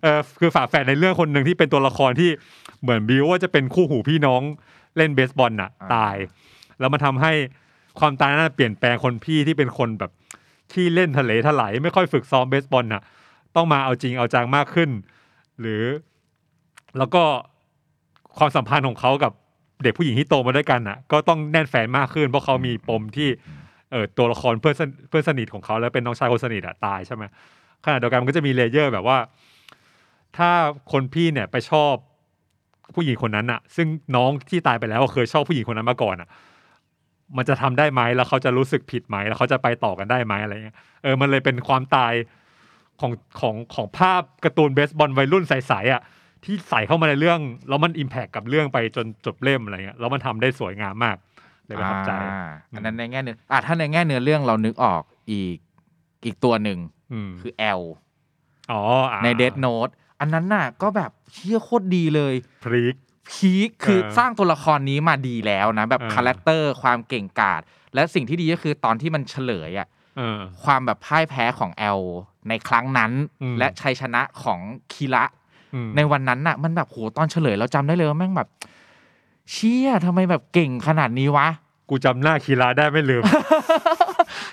[0.02, 2.30] เออคือฝาแฝดในเรื่องคนหนึ่งที่เป็นตัวละครที่
[2.82, 4.42] เหมือนบิวว่าจะเป็นคู่หูพี่น้อง
[4.96, 6.16] เล่นเบสบอลน่ะอ่าตาย
[6.78, 7.32] แล้วมันทำให้
[8.00, 10.10] ความตายนั้นเปลี่ยนแปลงคนพี่ที่เป็นคนแบบ
[10.72, 13.02] ที่เล่นทะเลถลายไม่ค่อยฝึกซ้อมเบสบอลน่ะ
[13.56, 14.90] ต้องมาเอาจริงเอาจังมากขึ้น
[15.60, 15.82] หรือ
[16.98, 17.22] แล้วก็
[18.38, 19.32] ความสัมพันธ์ของเขากับ
[19.82, 23.28] เด็กผู้หญิงที่โตมาด้วยกันอะ ก็ต้องแน่นแฟนมากขึ้น เพราะเขามีปมที่
[23.90, 27.24] เออตัวละครเพื่อนสนเพื่อนสนิทของเขาแล้วเป็นน้องชายคนสนิทอะตายใช่ไหม
[27.84, 29.18] ขณะเดียวกันมันก็จะมีเลเยอร์แบบว่า
[30.36, 30.50] ถ้า
[30.92, 31.92] คนพี่เนี่ยไปชอบ
[32.94, 33.86] ผู้หญิงคนนั้นอะ ซึ่ง
[34.16, 36.28] น้องที่ตายไปแล้วเคยชอบผู้หญิงคนนั้นมาก่อนอะ
[37.36, 42.12] มันจะทำได้ไหมแล้วเขาจะรู้สึกผิดไหมแล้วเขาจะไปต่อกันได้ไหมอะไรเงี้ยเออมันเลยเป็นความตาย
[43.00, 46.02] ของของของภาพการ์ตูนเบสบอลวัยรุ่นใสๆอะ
[46.44, 51.16] ที่ใส่เข้ามาในเรื่อง แล้วมันอิมแพคกับเรื่องไปจนจบเล่มอะไรเงี้ยแล้วมันทำได้สวยงามมาก
[51.66, 55.56] เลยประทับใจอ่าอันนั้นในแง่เนื้ออะถ้าในแง่เนื้อเรื่องเรานึกออกอีก
[56.24, 56.78] อีกตัวหนึ่ง
[57.12, 57.82] อืมคือ L
[58.72, 58.82] อ๋อ
[59.12, 62.34] อ่าใน Death Note อันนั้นน่ะก็แบบเชี่ยโคตรดีเลย
[62.64, 62.94] peak
[63.30, 67.60] peak คือเออสร้างตัวละครนี้มาดีแล้วนะ แบบเออ character ความเก่งกาจ
[67.94, 72.00] และสิ่งที่ดีก็คือตอนที่มันเฉลยอะเออความแบบพ่ายแพ้ของแอล
[72.48, 73.12] ในครั้งนั้น
[73.42, 74.60] อืมและชัยชนะของ
[74.92, 75.45] คีระอืม
[75.96, 78.48] ในวันนั้นน่ะ มันแบบโหตอนเฉลยเราจำได้เลยว่าแม่งแบบ
[79.52, 81.48] เชี่ยทำไมแบบเก่งขนาดนี้วะ
[81.90, 83.22] กูจำหน้าคีราได้ไม่ลืม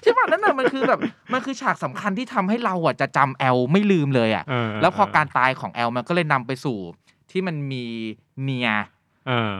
[0.01, 0.99] ใช่ป่ะนั่นน่ะมันคือแบบ
[1.33, 6.77] มันคือฉากสำคัญที่ทำให้เราอะจะจำแอลไม่ลืมเลยอะเออแล้วพอการตายของแอลมันก็เลยนำไปสู่
[7.31, 7.83] ที่มันมี
[8.41, 8.69] เนีย
[9.27, 9.53] เออ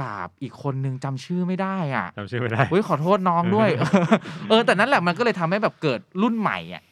[0.00, 3.68] กับอีกคนนึงจำชื่อไม่ได้อะจำชื่อไม่ได้เฮ้ยขอโทษน้องด้วย
[4.48, 6.87] เออ แต่นั่นแหละมันก็เลยทำให้แบบเกิดรุ่นใหม่อะอืม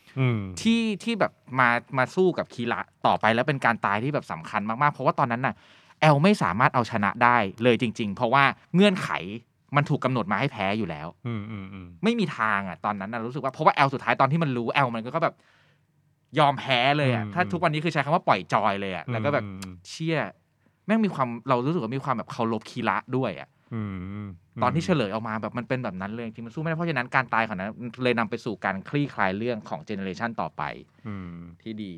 [0.60, 5.54] ที่ที่แบบมามาสู้กับคีระต่อไปแล้วเป็นการตายที่แบบสำคัญมากๆ เพราะว่าตอนนั้นน่ะ
[6.00, 8.44] แอลไม่สามารถเอาชนะได้เลยจริง ๆ เพราะว่า
[8.74, 9.10] เงื่อนไข
[9.76, 15.34] มันถูกกำหนดมาให้แพ้อยู่แล้วอืมอืมอืมไม่มีทางอะตอนนั้นน่ะรู้สึกว่าเพราะว่าแอลสุดท้ายตอนที่มันรู้แอลมันก็แบบ
[16.38, 20.18] ยอมแพ้เลยอะถ้าทุกวันนี้คือใช้คำว่าปล่อย joy เลยอะแล้วก็แบบอืมเชี่ย
[20.86, 23.55] แม่งมีความเรารู้สึกว่ามีความแบบเคารพคีระด้วยอะอืม
[24.62, 27.70] ตอนที่เฉลยออกมาแบบมันเป็นแบบนั้นเลยจริงๆมันสู้ไม่ได้เพราะฉะนั้นการตายของนั้น
[28.02, 30.62] เลยนำไปสู่การคลี่คลายเรื่องของ gene ration ต่อไป
[31.06, 31.94] อืมที่ดี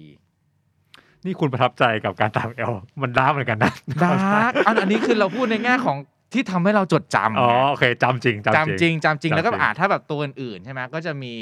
[1.24, 4.10] นี่คุณประทับใจกับการตามเอลมันด้าเหมือนกันนะดา
[4.44, 5.96] ร์กอันอันนี้คือเราพูดในแง่ของ
[6.34, 11.32] ที่ทำให้เราจดจำอ๋อไงโอเคจำจริงจำจริงจำจริงจำจริงแล้วก็อ่าถ้าแบบตัวอื่นๆใช่ไหมก็จะมี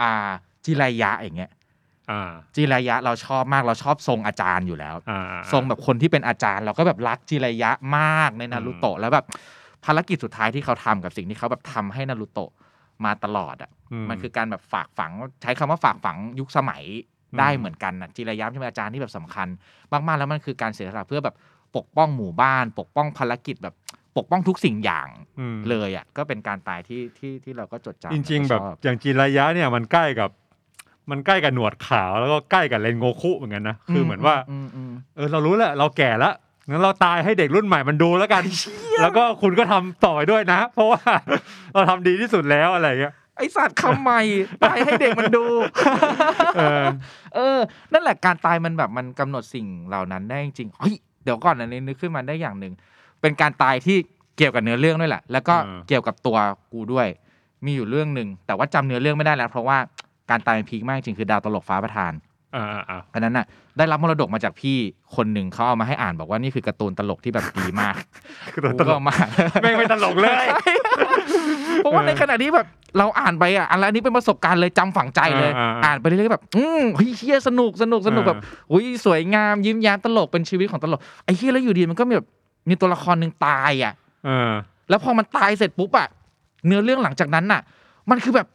[0.00, 0.30] อ่า
[0.64, 1.50] จิรายะอย่างเงี้ย
[2.10, 5.20] อ่าจิรายะเราชอบมากเราชอบทรงอาจารย์อยู่แล้วอ่า
[5.52, 9.26] ทรงแบบคนที่เป็นอาจารย์ เราก็แบบรักจิรายะมากในนารูโตะแล้วแบบ
[9.84, 12.50] ภารกิจสุดท้ายที่เขาทำกับสิ่งที่เขาแบบทำให้นารูโตะ
[13.04, 13.70] มาตลอดอะ
[14.10, 15.12] มันคือการแบบฝากฝัง
[15.42, 16.82] ใช้คำว่าฝากฝังยุคสมัย
[17.38, 19.48] ได้เหมือนกันนะจิรายะที่เป็นอาจารย์ที่แบบสำคัญ
[19.92, 21.36] มากๆแล้วมันคือการเสียสละเพื่อแบบ
[21.76, 23.74] ปกป้องหมู่บ้าน ปกป้องภารกิจแบบ
[24.16, 25.08] ปกป้องทุกสิ่งอย่าง
[25.40, 30.30] อืมเลยอะก็เป็นการตายที่ที่ที่เราก็จดจำจริง ๆ แบบล้วก็ชออย่างจีนระยะเนี่ยมันใกล้กับ
[31.10, 36.34] มันใกล้กับหนวดขาวแล้วก็ใกล้กับเลนโงคุเหมือนกันนะคือเหมือนว่าอืมอืมเออเรารู้แหละเราแก่แล้ว
[36.68, 38.42] งั้นเราตายให้เด็กรุ่นใหม่มันดูแล้วกัน
[39.02, 41.02] แล้วก็คุณก็ทำต่อไปด้วยนะ เพราะว่า
[41.72, 44.20] เราทำดีที่สุดแล้วอะไรอย่างเงี้ยไอสัตว์คำใหม่
[44.64, 45.44] ตายให้เด็กมันดู
[46.56, 46.84] เออ
[47.34, 47.58] เออ
[47.92, 50.94] นั่นแหละการตายมันแบบมันกำหนดสิ่งเหล่านั้นได้จริงๆเฮ้ย
[51.24, 52.72] เดี๋ยวก่อนอันนี้นึกขึ้นมาได้อย่างหนึ่ง
[53.20, 53.96] เป็นการตายที่
[54.36, 56.36] เกี่ยวกับเนื้อเรื่องด้วยแหละ แล้วก็อ่าเกี่ยวกับตัว
[56.72, 57.06] กูด้วย
[57.64, 59.78] มีอยู่เรื่องหนึ่งแต่ว่าจำเนื้อเรื่องไม่ได้แล้ว เพราะว่า
[60.30, 62.12] การตายมันพีคมากจริงคือดาวตลกฟ้าประทาน
[62.54, 63.46] อ่าอ่าอ่าอันนั้นน่ะ
[63.78, 64.76] ได้รับมรดกมาจากพี่
[65.16, 67.94] คนหนึ่งเขาเอามาให้อ่านบอกว่านี่คือการ์ตูนตลกที่แบบดีมาก
[68.52, 69.16] คือตัวตกูลก็กเอามา
[69.62, 70.46] แม่งไม่ตลกเลย
[71.78, 72.66] เพราะว่าในขณะที่แบบ
[72.98, 78.38] เราอ่านไปอะอันนี้เป็นประสบการณ์เลยจำฝังใจเลยอ่าอ่าอ่านไปเรื่อยๆแบบอืมเฮ้ยเฮียสนุกสนุกสนุกอ่าแบบ
[78.72, 82.28] อุ้ยสวยงามยิ้มแย้มตลกเป็นชีวิตของตลกไอ้เฮียแล้วอยู่ดีมันก็มีแบบ
[82.68, 83.92] มีตัวละครหนึ่งตายอะ
[84.26, 84.52] เออ
[84.88, 86.08] แล้วพอมันตายเสร็จปุ๊บอะ
[86.66, 87.60] เนื้อเรื่องหลังจากนั้นน่ะ
[88.10, 88.46] มันคือแบบ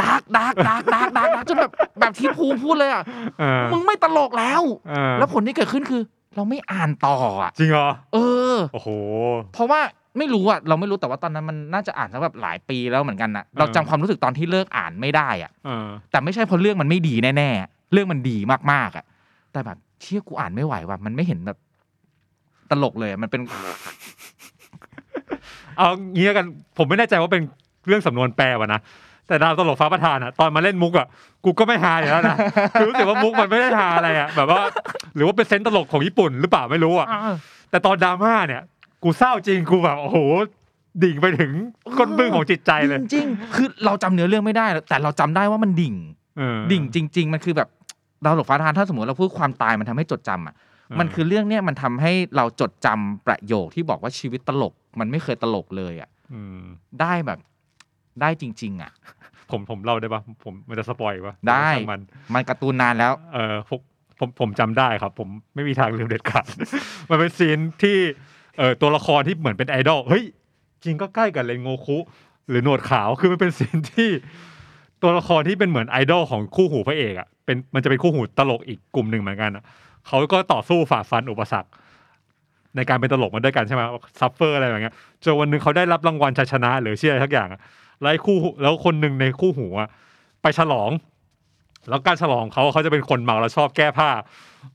[0.00, 3.02] ดาร์กดาร์กดาร์กดาร์กดาร์กจนแบบแบบที่ภูมิพูดเลยอะ
[3.38, 6.02] เออมึงไม่ตลกแล้ว เออแล้วผลที่เกิดขึ้นคือ
[6.36, 8.18] เราไม่อ่านต่ออะ จริงเหรอเอ
[8.54, 8.88] อ โอ้โห
[9.54, 9.80] เพราะว่า
[10.18, 18.36] ไม่รู้อะเราไม่รู้แต่ว่าตอนนั้นมันน่าจะอ่านสักแบบหลายปีแล้วเหมือนกันนะเราจำความรู้สึกตอนที่เลิกอ่านไม่ได้อะเออ แต่ไม่ใช่เพราะเรื่องมันไม่ดีแน่ๆ เรื่องมันดี
[18.72, 19.04] มากๆอะ
[19.52, 21.58] แต่แบบเชี่ยกูอ่านไม่ไหวว่ะ มันไม่เห็นแบบ
[22.70, 23.40] ตลกเลยอะมันเป็น
[25.76, 26.46] เอางี้แล้วกัน
[26.78, 27.42] ผมไม่แน่ใจว่าเป็น
[27.86, 28.80] เรื่องสำนวนแปลวะนะ
[29.28, 31.06] แต่ดาวตลกฟ้าประธานอะตอนมาเล่นมุกอะ
[31.44, 32.36] กูก็ไม่ฮาอยู่แล้วนะ
[32.72, 34.62] คือรู้สึกว่ามุกมันไม่ได้ฮาอะไรอะแบบว่า
[35.14, 37.08] หรือว่าเป็นเซนส์ตลกของญี่ปุ่นหรือเปล่าไม่รู้อะ
[37.70, 38.62] แต่ตอนดราม่าเนี่ย
[39.02, 40.18] กูเศร้าจริงกูแบบโอ้โห
[41.02, 41.52] ดิ่งไปถึง
[41.98, 45.94] ก้นบึ้งของจิตใจเลยจริงๆคือเราจำเนื้อเรื่องไม่ได้ แต่เราจำได้ว่ามันดิ่ง
[46.38, 47.68] เออดิ่งจริง ๆ มันคือแบบ
[48.24, 50.54] ดาวหลกฟ้าทานถ้าสมมติเราพูดความตายมันทำให้จดจำอะ
[50.98, 56.10] มันคือเรื่องเนี้ยมันทำให้เราจดจำประโยคที่บอกว่าชีวิตตลก มันไม่เคยตลกเลยอะ
[56.62, 56.64] ม
[57.00, 57.38] ได้แบบ
[58.20, 58.92] ได้จริง ๆ อะ
[59.50, 62.00] ผมผมเล่าได้ปะผมมันจะ spoil ปะได้ช่างมัน
[62.34, 63.80] มันการ์ตูนนานแล้ว เออผม
[64.18, 66.46] ผมผมจำได้ครับ ผมไม่มีทางลืมเด็ดขาด
[67.10, 67.96] มันเป็น scene ที่
[68.58, 70.24] เออตัวละครที่เหมือนเป็นไอดอลเฮ้ย
[70.84, 71.98] จริงก็ใกล้กับเซนโงคุ
[72.48, 74.10] หรือหนวดขาวคือมันเป็นซีนที่
[75.02, 79.64] ตัวละครที่เป็นเหมือนไอดอลของคู่หูพระเอกอะเป็นมันจะเป็นคู่หูตลกอีกกลุ่มหนึ่งเหมือนกันอะ
[80.06, 81.70] เขาก็ต่อสู้ฝ่าฟันอุปสรรค
[82.76, 83.82] ในการเป็นตลกมาด้วยกันใช่ไหม
[84.20, 87.48] suffer อะไรแบบเนี้ยจนวันหนึ่งเขาได้รับรางวัลชัยชนะ หรือชื่ออะไรสักอย่าง
[88.02, 89.88] แล้วคู่แล้วคนหนึ่งในคู่หูอะ
[90.42, 90.90] ไปฉลอง
[91.88, 94.08] แล้วการฉลองเขาเขาจะเป็นคนเมาแล้วชอบแก้ผ้า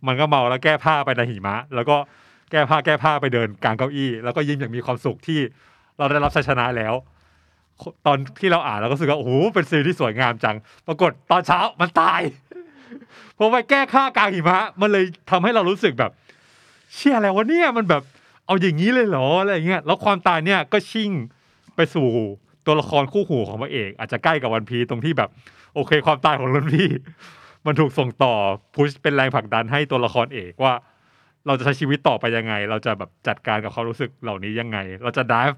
[0.07, 1.95] มันก็เมาแล้วแก้ผ้าไปในหิมะ แล้วก็
[2.51, 5.39] แก้ผ้าแก้ผ้าไปเดินกลางเก้าอี้ แล้วก็ยิ้มอย่างมีความสุขที่
[5.97, 6.93] เราได้รับชัยชนะแล้ว
[8.05, 10.55] ตอนที่เราอ่านเราก็รู้สึกว่าโอ้โหเป็น scene ที่สวยงามจัง
[10.87, 12.21] ปรากฏตอนเช้ามันตาย
[13.35, 16.11] เพราะไปแก้ค่ากลางหิมะ มันเลยทำให้เรารู้สึกแบบ
[16.93, 18.01] เชี่ยอะไรวะเนี่ยมันแบบ
[18.45, 21.11] เอาอย่างนี้เลยเหรออะไรอย่างเงี้ย แล้วความตายเนี่ยก็ชิ่ง
[21.75, 22.07] ไปสู่
[22.65, 25.29] ตัวละครคู่หูของพระเอก อาจจะใกล้กับวันพีตรงที่แบบ
[25.75, 26.89] โอเค ความตายของรุ่นพี่
[27.65, 28.33] มันถูกส่งต่อ
[28.75, 30.73] พุชเป็นแรงผลักดันให้ตัวละครเอกว่า
[31.47, 35.55] เราจะใช้ชีวิตต่อไปยังไง เราจะแบบจัดการกับความรู้สึกเหล่านี้ยังไง เราจะ drive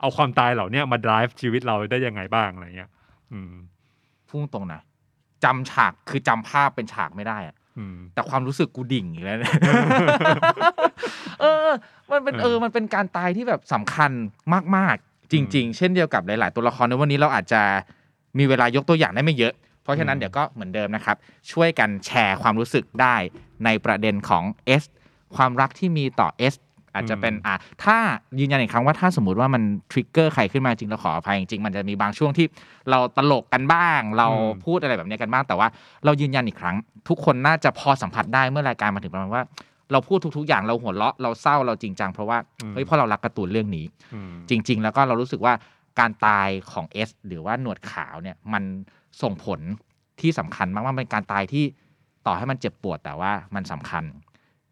[0.00, 2.90] เอาความตายเหล่านี้มา drive ชีวิตเราได้ยังไงบ้างอะไรเงี้ย
[3.32, 3.52] อืม
[4.28, 4.80] พุ่งตรงนะ
[5.44, 7.56] จำฉากคือจำภาพเป็นฉากไม่ได้อะ
[8.14, 9.54] แต่ความรู้สึกกูดิ่งอีกแล้วเนี่ย
[11.40, 11.68] เออ
[12.10, 14.10] มันเป็นเออเออ มันเป็นการตายที่แบบสำคัญ
[14.76, 17.62] มาก ๆ จริง ๆ เช่นเดียวกับหลาย ๆ ตัวละครในวันนี้เราอาจจะ
[18.38, 21.16] มีเวลายกตัวอย่างได้ไม่เยอะ เพราะฉะนั้นเดี๋ยวก็เหมือนเดิมนะครับ
[21.52, 23.16] ช่วยกันแชร์ความรู้สึกได้
[23.64, 24.44] ในประเด็นของ
[24.82, 24.84] S
[25.36, 26.54] ความรักที่มีต่อ S
[26.98, 27.96] อาจจะเป็นอะถ้า
[28.40, 32.46] ยืนยันอีกครั้งว่าถ้าสมมติว่ามันทริกเกอร์ใครขึ้นมาจริงเราขออภัยจริงๆมันจะมีบางช่วงที่
[32.90, 35.68] เราตลกกันบ้าง เราอืมพูดอะไรแบบนี้กันบ้างแต่ว่า
[36.04, 36.76] เรายืนยันอีกครั้ง
[37.08, 39.44] ทุกคนน่าจะพอสัมผัสได้เมื่อรายการมาถึงประมาณว่า
[39.92, 42.38] เราพูดทุกๆอย่างเราหัวเราะเราเศร้าเราจริงจังเพราะว่า
[42.74, 43.84] เฮ้ยเพราะเรารักการ์ตูนเรื่องนี้
[44.14, 45.54] อืมจริง ๆ แล้วก็เรารู้สึกว่า
[46.00, 48.64] การตายของเอสหรือว่าหนวดขาวเนี่ยมัน
[49.22, 49.60] ส่งผล
[50.20, 51.64] ที่สำคัญมากๆเป็นการตายที่
[52.26, 54.04] ต่อให้มันเจ็บปวดแต่ว่ามันสำคัญ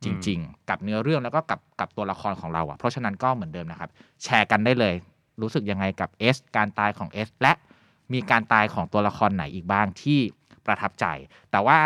[0.07, 3.91] จริง ๆ กับเนื้อเรื่องแล้วก็กับกับตัวละครของเราอะเพราะฉะนั้นก็เหมือนเดิมนะครับ
[4.23, 4.95] แชร์กันได้เลย
[5.43, 7.53] รู้สึกยังไงกับเอสการตายของเอสและ
[8.13, 10.19] มีการตายของตัวละครไหนอีกบ้างที่
[10.67, 11.07] ประทับใจ
[11.51, 11.79] แต่ว่า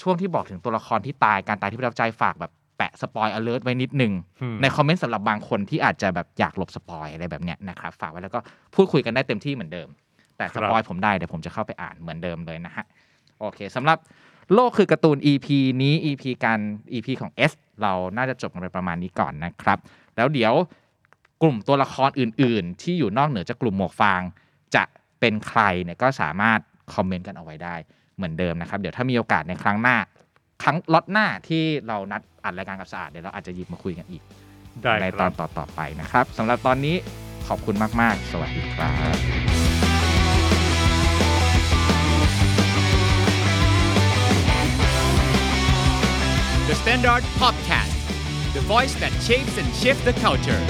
[0.00, 8.40] ช่วงที่บอกถึงตัวละครที่ตายการตายที่ประทับใจฝากแบบแปะ spoil alert ไว้นิดนึงอืมในคอมเมนต์สำหรับบางคนที่อาจจะแบบอยากหลบ spoil อะไรแบบเนี้ยนะครับฝากไว้แล้วก็
[8.74, 9.88] พูดคุยกันได้เต็มที่เหมือนเดิม
[10.36, 12.84] แต่คสรับปอยผมได้เดี๋ยวผมจะเข้าไปอ่านเหมือนเดิมเลยนะฮะ
[13.40, 13.98] โอเคสำหรับ
[14.54, 15.46] โลกคือการ์ตูน EP
[15.82, 16.60] นี้ EP การ
[16.92, 19.78] EP ของ S เราน่าจะจบกันไปประมาณนี้ก่อนนะครับ
[20.16, 20.54] แล้วเดี๋ยว
[21.42, 24.20] กลุ่มตัวละครอื่น ๆ ที่อยู่นอกเหนือจากกลุ่มหมวกฟาง
[24.74, 24.84] จะ
[25.20, 26.60] เป็นใครเนี่ยก็สามารถ
[26.94, 27.74] คอมเมนต์กันเอาไว้ได้
[28.16, 29.96] เหมือนเดิมนะครับ เดี๋ยวถ้ามีโอกาสในครั้งหน้า
[30.62, 34.22] ครั้งล็อตหน้าที่เรานัดอัดรายการกับสะอาดเดี๋ยวเราอาจจะหยิบมาคุยกันอีก
[34.82, 36.96] ได้ในคตอรันบต่อๆไปนะครับสำหรับตอนนี้
[37.48, 39.57] ขอบคุณมาก ๆ สวัสดีครับ
[46.68, 47.94] The Standard Podcast,
[48.52, 50.60] the voice that shapes and shifts the culture.